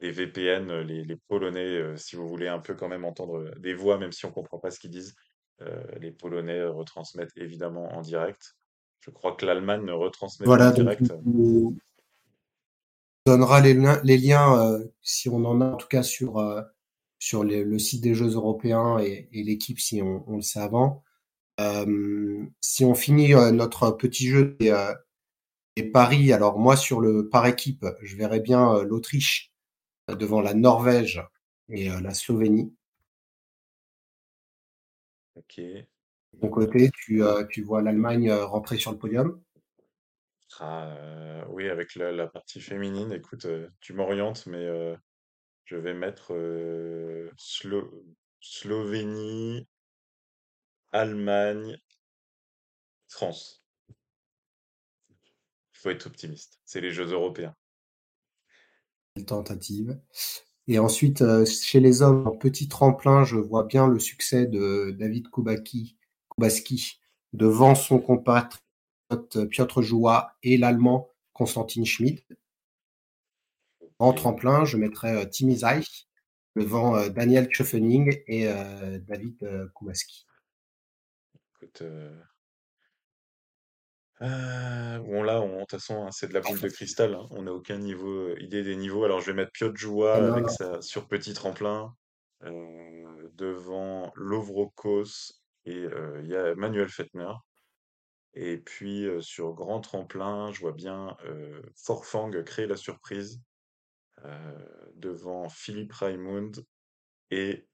des 0.00 0.10
VPN, 0.10 0.70
euh, 0.70 0.82
les, 0.82 1.04
les 1.04 1.16
Polonais, 1.16 1.76
euh, 1.76 1.96
si 1.96 2.16
vous 2.16 2.28
voulez 2.28 2.48
un 2.48 2.58
peu 2.58 2.74
quand 2.74 2.88
même 2.88 3.04
entendre 3.04 3.38
euh, 3.38 3.54
des 3.58 3.74
voix, 3.74 3.98
même 3.98 4.12
si 4.12 4.26
on 4.26 4.30
comprend 4.32 4.58
pas 4.58 4.70
ce 4.70 4.80
qu'ils 4.80 4.90
disent. 4.90 5.14
Euh, 5.60 5.82
les 6.00 6.10
Polonais 6.10 6.64
retransmettent 6.64 7.36
évidemment 7.36 7.92
en 7.92 8.00
direct. 8.00 8.56
Je 9.00 9.10
crois 9.10 9.36
que 9.36 9.46
l'Allemagne 9.46 9.84
ne 9.84 9.92
retransmet 9.92 10.46
pas 10.46 10.52
en 10.52 10.56
Voilà, 10.56 10.72
donc 10.72 10.82
direct. 10.82 11.12
on 11.26 11.74
donnera 13.26 13.60
les, 13.60 13.74
liens, 13.74 14.00
les 14.02 14.18
liens 14.18 14.80
si 15.02 15.28
on 15.28 15.44
en 15.44 15.60
a 15.60 15.66
en 15.66 15.76
tout 15.76 15.86
cas 15.86 16.02
sur, 16.02 16.42
sur 17.18 17.44
les, 17.44 17.64
le 17.64 17.78
site 17.78 18.02
des 18.02 18.14
Jeux 18.14 18.30
européens 18.30 18.98
et, 18.98 19.28
et 19.32 19.42
l'équipe 19.42 19.78
si 19.78 20.02
on, 20.02 20.24
on, 20.26 20.36
le 20.36 20.42
sait 20.42 20.60
avant. 20.60 21.04
Si 22.60 22.84
on 22.84 22.94
finit 22.94 23.34
notre 23.52 23.90
petit 23.92 24.26
jeu 24.26 24.56
des, 24.58 24.74
des, 25.76 25.84
paris, 25.84 26.32
alors 26.32 26.58
moi 26.58 26.76
sur 26.76 27.00
le 27.00 27.28
par 27.28 27.46
équipe, 27.46 27.86
je 28.02 28.16
verrais 28.16 28.40
bien 28.40 28.82
l'Autriche 28.82 29.53
devant 30.08 30.40
la 30.40 30.54
Norvège 30.54 31.22
et 31.68 31.90
euh, 31.90 32.00
la 32.00 32.12
Slovénie. 32.12 32.74
Ok. 35.36 35.56
De 35.58 35.86
ton 36.40 36.48
côté, 36.48 36.90
tu, 36.94 37.22
euh, 37.22 37.44
tu 37.46 37.62
vois 37.62 37.82
l'Allemagne 37.82 38.30
euh, 38.30 38.44
rentrer 38.44 38.76
sur 38.76 38.92
le 38.92 38.98
podium? 38.98 39.40
Ah, 40.60 40.94
euh, 40.98 41.44
oui, 41.48 41.68
avec 41.68 41.94
la, 41.96 42.12
la, 42.12 42.26
partie 42.28 42.60
féminine, 42.60 43.12
écoute, 43.12 43.46
euh, 43.46 43.68
tu 43.80 43.92
m'orientes, 43.92 44.46
mais 44.46 44.64
euh, 44.64 44.96
Je 45.64 45.76
vais 45.76 45.94
mettre 45.94 46.32
Slovénie, 48.40 49.66
Allemagne, 50.92 51.76
France. 53.08 53.62
Il 55.74 55.78
faut 55.78 55.90
être 55.90 56.06
optimiste. 56.06 56.60
C'est 56.64 56.80
les 56.80 56.90
Jeux 56.90 57.12
européens. 57.12 57.54
Tentative. 59.26 60.00
Et 60.66 60.78
ensuite, 60.78 61.22
chez 61.46 61.78
les 61.78 62.02
hommes, 62.02 62.26
en 62.26 62.36
petit 62.36 62.68
tremplin, 62.68 63.24
je 63.24 63.36
vois 63.36 63.64
bien 63.64 63.86
le 63.86 63.98
succès 63.98 64.46
de 64.46 64.94
David 64.98 65.30
Kubaki, 65.30 65.96
Kubaski 66.30 67.00
devant 67.32 67.74
son 67.74 67.98
compatriote 67.98 69.48
Piotr 69.50 69.82
Joua 69.82 70.36
et 70.42 70.56
l'Allemand 70.56 71.10
Konstantin 71.32 71.84
Schmid. 71.84 72.20
En 73.98 74.12
tremplin, 74.12 74.64
je 74.64 74.76
mettrais 74.76 75.16
euh, 75.16 75.24
Timmy 75.24 75.56
Zeich 75.56 76.08
devant 76.56 76.96
euh, 76.96 77.08
Daniel 77.08 77.48
Schöffening 77.52 78.22
et 78.26 78.48
euh, 78.48 78.98
David 78.98 79.70
Kubaski. 79.76 80.26
Bon 84.20 85.22
là, 85.22 85.40
de 85.40 85.58
toute 85.60 85.70
façon, 85.72 86.06
hein, 86.06 86.10
c'est 86.10 86.28
de 86.28 86.34
la 86.34 86.40
boule 86.40 86.60
de 86.60 86.68
cristal. 86.68 87.14
Hein. 87.14 87.26
On 87.30 87.42
n'a 87.42 87.52
aucun 87.52 87.78
niveau, 87.78 88.36
idée 88.36 88.62
des 88.62 88.76
niveaux. 88.76 89.04
Alors 89.04 89.20
je 89.20 89.26
vais 89.26 89.36
mettre 89.36 89.52
Piotr 89.52 89.76
Joua 89.76 90.14
ah 90.16 90.32
avec 90.32 90.48
sa 90.50 90.80
sur 90.82 91.08
petit 91.08 91.34
tremplin 91.34 91.94
devant 92.42 94.12
Lovrokos 94.16 95.32
et 95.64 95.86
il 96.20 96.26
y 96.26 96.36
a 96.36 96.54
Manuel 96.54 96.88
Fettner. 96.88 97.32
Et 98.34 98.58
puis 98.58 99.08
sur 99.20 99.54
grand 99.54 99.80
tremplin, 99.80 100.52
je 100.52 100.60
vois 100.60 100.72
bien 100.72 101.16
Forfang 101.76 102.30
créer 102.44 102.66
la 102.66 102.76
surprise 102.76 103.40
devant 104.94 105.48
Philippe 105.48 105.92
Raimund 105.92 106.64
et 107.30 107.66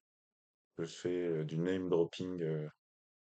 je 0.79 0.85
fais 0.85 1.44
du 1.44 1.59
name 1.59 1.88
dropping 1.88 2.68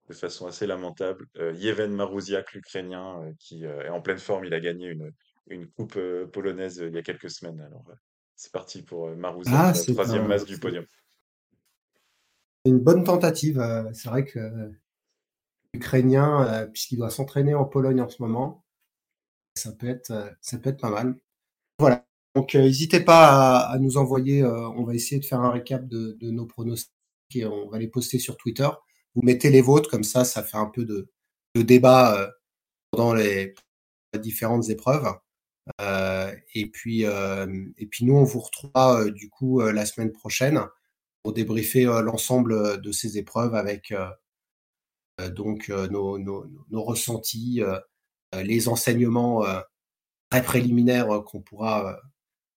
de 0.08 0.14
façon 0.14 0.48
assez 0.48 0.66
lamentable. 0.66 1.26
Yevhen 1.56 1.92
Marouziak, 1.92 2.54
l'Ukrainien, 2.54 3.34
qui 3.40 3.66
est 3.66 3.90
en 3.90 4.02
pleine 4.02 4.20
forme, 4.20 4.46
il 4.46 4.54
a 4.54 4.60
gagné 4.60 4.88
une, 4.88 5.12
une 5.48 5.68
coupe 5.68 6.00
polonaise 6.32 6.84
il 6.86 6.94
y 6.94 6.98
a 6.98 7.04
quelques 7.04 7.30
semaines. 7.30 7.60
Alors 7.62 7.84
c'est 8.36 8.52
parti 8.52 8.84
pour 8.84 9.10
Marouziak, 9.10 9.56
ah, 9.56 9.74
la 9.74 9.94
troisième 9.94 10.28
masse 10.28 10.46
du 10.46 10.60
podium. 10.60 10.86
Une 12.66 12.80
bonne 12.80 13.04
tentative. 13.04 13.62
C'est 13.94 14.10
vrai 14.10 14.24
que 14.24 14.72
l'Ukrainien, 15.74 16.68
puisqu'il 16.72 16.98
doit 16.98 17.10
s'entraîner 17.10 17.54
en 17.54 17.66
Pologne 17.66 18.02
en 18.02 18.10
ce 18.10 18.22
moment, 18.22 18.64
ça 19.58 19.72
peut 19.74 19.90
être, 19.90 20.36
ça 20.42 20.58
peut 20.58 20.70
être 20.70 20.80
pas 20.80 20.90
mal. 20.90 21.20
Voilà. 21.80 22.06
Donc, 22.36 22.56
euh, 22.56 22.62
n'hésitez 22.62 23.00
pas 23.00 23.60
à, 23.60 23.80
nous 23.80 23.98
envoyer. 23.98 24.44
Euh, 24.44 24.70
on 24.70 24.84
va 24.84 24.94
essayer 24.94 25.20
de 25.20 25.26
faire 25.26 25.42
un 25.42 25.52
récap 25.52 25.88
de, 25.88 26.16
nos 26.22 26.46
pronostics 26.46 26.94
et 27.34 27.46
on 27.46 27.68
va 27.70 27.80
les 27.80 27.88
poster 27.88 28.20
sur 28.20 28.38
Twitter. 28.38 28.70
Vous 29.18 29.24
mettez 29.24 29.50
les 29.50 29.62
vôtres, 29.62 29.90
comme 29.90 30.04
ça, 30.04 30.24
ça 30.24 30.44
fait 30.44 30.58
un 30.58 30.68
peu 30.68 30.86
de, 30.86 31.10
débat 31.56 32.22
euh, 32.22 32.32
pendant 32.92 33.16
les, 33.16 33.56
différentes 34.20 34.70
épreuves. 34.70 35.08
et 36.54 36.66
puis, 36.72 37.02
et 37.02 37.86
puis 37.88 38.06
nous, 38.06 38.16
on 38.16 38.24
vous 38.24 38.40
retrouvera 38.40 39.10
du 39.10 39.30
coup 39.30 39.60
la 39.60 39.86
semaine 39.86 40.12
prochaine 40.12 40.62
pour 41.22 41.34
débriefer 41.34 41.84
l'ensemble 41.84 42.82
de 42.82 42.92
ces 42.92 43.18
épreuves 43.18 43.54
avec 43.54 43.94
donc 45.36 45.70
nos, 45.70 46.84
ressentis, 46.84 47.62
les 48.34 48.70
enseignements 48.70 49.44
très 50.30 50.42
préliminaires 50.42 51.24
qu'on 51.26 51.42
pourra 51.42 52.00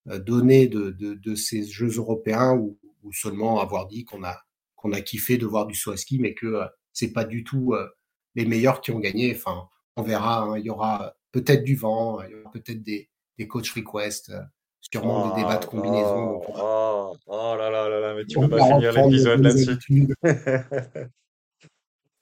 euh, 0.08 0.18
donner 0.18 0.66
de, 0.68 1.34
ces 1.34 1.66
Jeux 1.66 1.96
européens 1.96 2.54
ou, 2.54 2.78
seulement 3.12 3.60
avoir 3.60 3.86
dit 3.86 4.04
qu'on 4.04 4.22
a 4.24 4.40
qu'on 4.80 4.92
a 4.92 5.00
kiffé 5.02 5.36
de 5.36 5.46
voir 5.46 5.66
du 5.66 5.74
saut 5.74 5.92
à 5.92 5.96
ski, 5.96 6.18
mais 6.18 6.34
que 6.34 6.46
euh, 6.46 6.66
c'est 6.92 7.12
pas 7.12 7.24
du 7.24 7.44
tout 7.44 7.74
euh, 7.74 7.88
les 8.34 8.46
meilleurs 8.46 8.80
qui 8.80 8.90
ont 8.92 8.98
gagné. 8.98 9.34
Enfin, 9.36 9.68
on 9.96 10.02
verra. 10.02 10.42
Hein. 10.42 10.58
il 10.58 10.64
y 10.64 10.70
aura 10.70 11.14
peut-être 11.32 11.62
du 11.62 11.76
vent, 11.76 12.22
il 12.22 12.30
y 12.30 12.34
aura 12.34 12.50
peut-être 12.50 12.82
des, 12.82 13.10
des 13.38 13.46
coach 13.46 13.72
requests, 13.72 14.32
sûrement 14.80 15.34
des 15.34 15.42
débats 15.42 15.58
de 15.58 15.66
combinaison. 15.66 16.40
Oh, 16.48 16.54
oh, 16.56 17.16
oh, 17.26 17.54
là 17.58 17.70
là 17.70 17.88
là 17.88 18.00
là, 18.00 18.14
mais 18.14 18.24
tu 18.24 18.40
peux 18.40 18.48
pas 18.48 18.64
finir 18.64 18.92
l'épisode 18.92 19.42
là-dessus. 19.42 20.08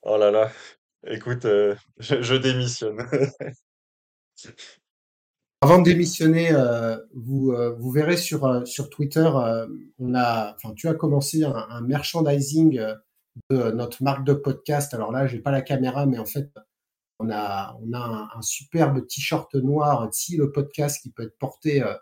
oh 0.02 0.16
là 0.16 0.30
là. 0.30 0.50
Écoute, 1.06 1.44
je, 1.44 1.82
je 1.98 2.34
démissionne. 2.34 3.08
Avant 5.60 5.80
de 5.80 5.84
démissionner, 5.84 6.52
euh, 6.52 6.96
vous, 7.14 7.50
euh, 7.50 7.74
vous 7.80 7.90
verrez 7.90 8.16
sur, 8.16 8.44
euh, 8.44 8.64
sur 8.64 8.90
Twitter, 8.90 9.28
on 9.98 10.14
a, 10.14 10.56
tu 10.76 10.86
as 10.86 10.94
commencé 10.94 11.42
un, 11.42 11.80
merchandising 11.80 12.80
de 13.50 13.70
notre 13.72 14.04
marque 14.04 14.24
de 14.24 14.34
podcast. 14.34 14.94
Alors 14.94 15.10
là, 15.10 15.26
j'ai 15.26 15.40
pas 15.40 15.50
la 15.50 15.62
caméra, 15.62 16.06
mais 16.06 16.18
en 16.18 16.26
fait, 16.26 16.48
on 17.18 17.28
a, 17.30 17.76
on 17.82 17.92
a 17.92 18.30
un, 18.36 18.42
superbe 18.42 19.04
t-shirt 19.08 19.52
noir, 19.56 20.08
si 20.12 20.36
le 20.36 20.52
podcast 20.52 21.02
qui 21.02 21.10
peut 21.10 21.24
être 21.24 21.36
porté 21.38 21.82
à 21.82 22.00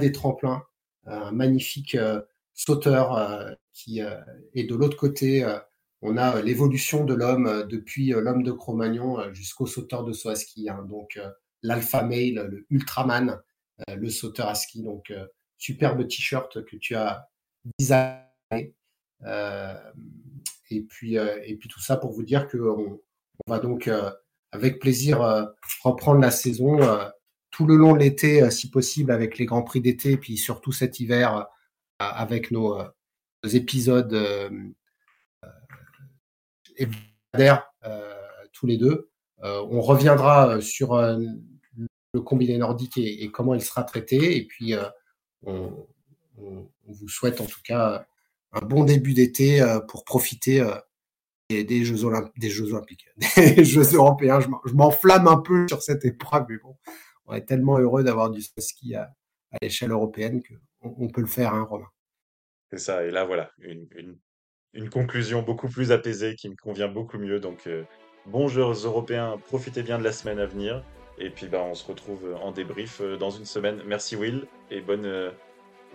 des 0.00 0.12
tremplins, 0.12 0.62
un 1.04 1.30
magnifique 1.30 1.96
sauteur 2.54 3.54
qui 3.74 4.00
est 4.00 4.64
de 4.64 4.74
l'autre 4.74 4.96
côté. 4.96 5.46
on 6.00 6.16
a 6.16 6.40
l'évolution 6.40 7.04
de 7.04 7.12
l'homme 7.12 7.66
depuis 7.68 8.08
l'homme 8.08 8.42
de 8.42 8.52
Cro-Magnon 8.52 9.30
jusqu'au 9.34 9.66
sauteur 9.66 10.04
de 10.04 10.14
saut 10.14 10.30
à 10.30 10.36
ski. 10.36 10.70
Hein. 10.70 10.86
donc 10.88 11.18
l'Alpha 11.64 12.02
Male, 12.02 12.46
le 12.50 12.66
Ultraman, 12.70 13.40
euh, 13.88 13.96
le 13.96 14.08
sauteur 14.08 14.48
à 14.48 14.54
ski. 14.54 14.82
Donc, 14.82 15.10
euh, 15.10 15.26
superbe 15.58 16.06
t-shirt 16.06 16.64
que 16.64 16.76
tu 16.76 16.94
as 16.94 17.28
designé. 17.78 18.74
Euh, 19.22 19.74
et, 20.70 20.82
puis, 20.82 21.16
et 21.16 21.56
puis 21.56 21.68
tout 21.68 21.80
ça 21.80 21.96
pour 21.96 22.12
vous 22.12 22.22
dire 22.22 22.48
qu'on 22.48 23.00
on 23.46 23.50
va 23.50 23.58
donc 23.58 23.90
avec 24.52 24.78
plaisir 24.78 25.20
reprendre 25.82 26.20
la 26.20 26.30
saison 26.30 26.78
tout 27.50 27.66
le 27.66 27.76
long 27.76 27.94
de 27.94 28.00
l'été, 28.00 28.50
si 28.50 28.70
possible, 28.70 29.12
avec 29.12 29.38
les 29.38 29.46
grands 29.46 29.62
prix 29.62 29.80
d'été, 29.80 30.16
puis 30.16 30.36
surtout 30.36 30.72
cet 30.72 31.00
hiver 31.00 31.46
avec 31.98 32.50
nos, 32.50 32.78
épisodes 33.44 34.14
hebdomadaires 36.76 37.72
tous 38.52 38.66
les 38.66 38.76
deux. 38.76 39.10
on 39.42 39.80
reviendra 39.80 40.60
sur 40.60 40.94
le 42.14 42.20
combiné 42.20 42.56
nordique 42.56 42.96
et, 42.96 43.30
comment 43.30 43.54
il 43.54 43.62
sera 43.62 43.82
traité. 43.82 44.36
Et 44.36 44.46
puis, 44.46 44.74
euh, 44.74 44.88
on, 45.42 45.86
vous 46.86 47.08
souhaite 47.08 47.40
en 47.40 47.46
tout 47.46 47.60
cas 47.64 48.06
un 48.52 48.64
bon 48.64 48.84
début 48.84 49.14
d'été 49.14 49.60
euh, 49.60 49.80
pour 49.80 50.04
profiter 50.04 50.60
euh, 50.60 50.74
des, 51.50 51.84
Jeux 51.84 52.04
Olympiques, 52.04 53.06
des 53.36 53.64
Jeux 53.64 53.94
Européens. 53.94 54.40
Je 54.40 54.72
m'enflamme 54.72 55.26
un 55.26 55.38
peu 55.38 55.66
sur 55.68 55.82
cette 55.82 56.04
épreuve, 56.04 56.46
mais 56.48 56.58
bon, 56.58 56.76
on 57.26 57.34
est 57.34 57.44
tellement 57.44 57.78
heureux 57.78 58.04
d'avoir 58.04 58.30
du 58.30 58.40
ski 58.42 58.94
à, 58.94 59.10
l'échelle 59.60 59.90
européenne 59.90 60.42
qu'on 60.42 60.94
on 60.98 61.08
peut 61.08 61.20
le 61.20 61.26
faire, 61.26 61.54
hein, 61.54 61.62
Romain. 61.62 61.88
C'est 62.72 62.78
ça. 62.78 63.04
Et 63.04 63.10
là, 63.10 63.24
voilà, 63.24 63.50
une, 63.58 64.90
conclusion 64.90 65.42
beaucoup 65.42 65.68
plus 65.68 65.92
apaisée 65.92 66.34
qui 66.34 66.48
me 66.48 66.56
convient 66.56 66.88
beaucoup 66.88 67.18
mieux. 67.18 67.38
Donc, 67.38 67.68
bons 68.26 68.48
Jeux 68.48 68.62
européens, 68.62 69.38
profitez 69.46 69.82
bien 69.82 69.98
de 69.98 70.04
la 70.04 70.12
semaine 70.12 70.40
à 70.40 70.46
venir. 70.46 70.84
Et 71.18 71.30
puis 71.30 71.46
bah, 71.46 71.62
on 71.62 71.74
se 71.74 71.86
retrouve 71.86 72.36
en 72.42 72.50
débrief 72.50 73.00
euh, 73.00 73.16
dans 73.16 73.30
une 73.30 73.44
semaine. 73.44 73.82
Merci 73.86 74.16
Will 74.16 74.46
et 74.70 74.80
bonne, 74.80 75.06
euh, 75.06 75.30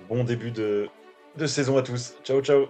bon 0.08 0.24
début 0.24 0.52
de, 0.52 0.88
de 1.38 1.46
saison 1.46 1.78
à 1.78 1.82
tous. 1.82 2.16
Ciao 2.24 2.42
ciao 2.42 2.68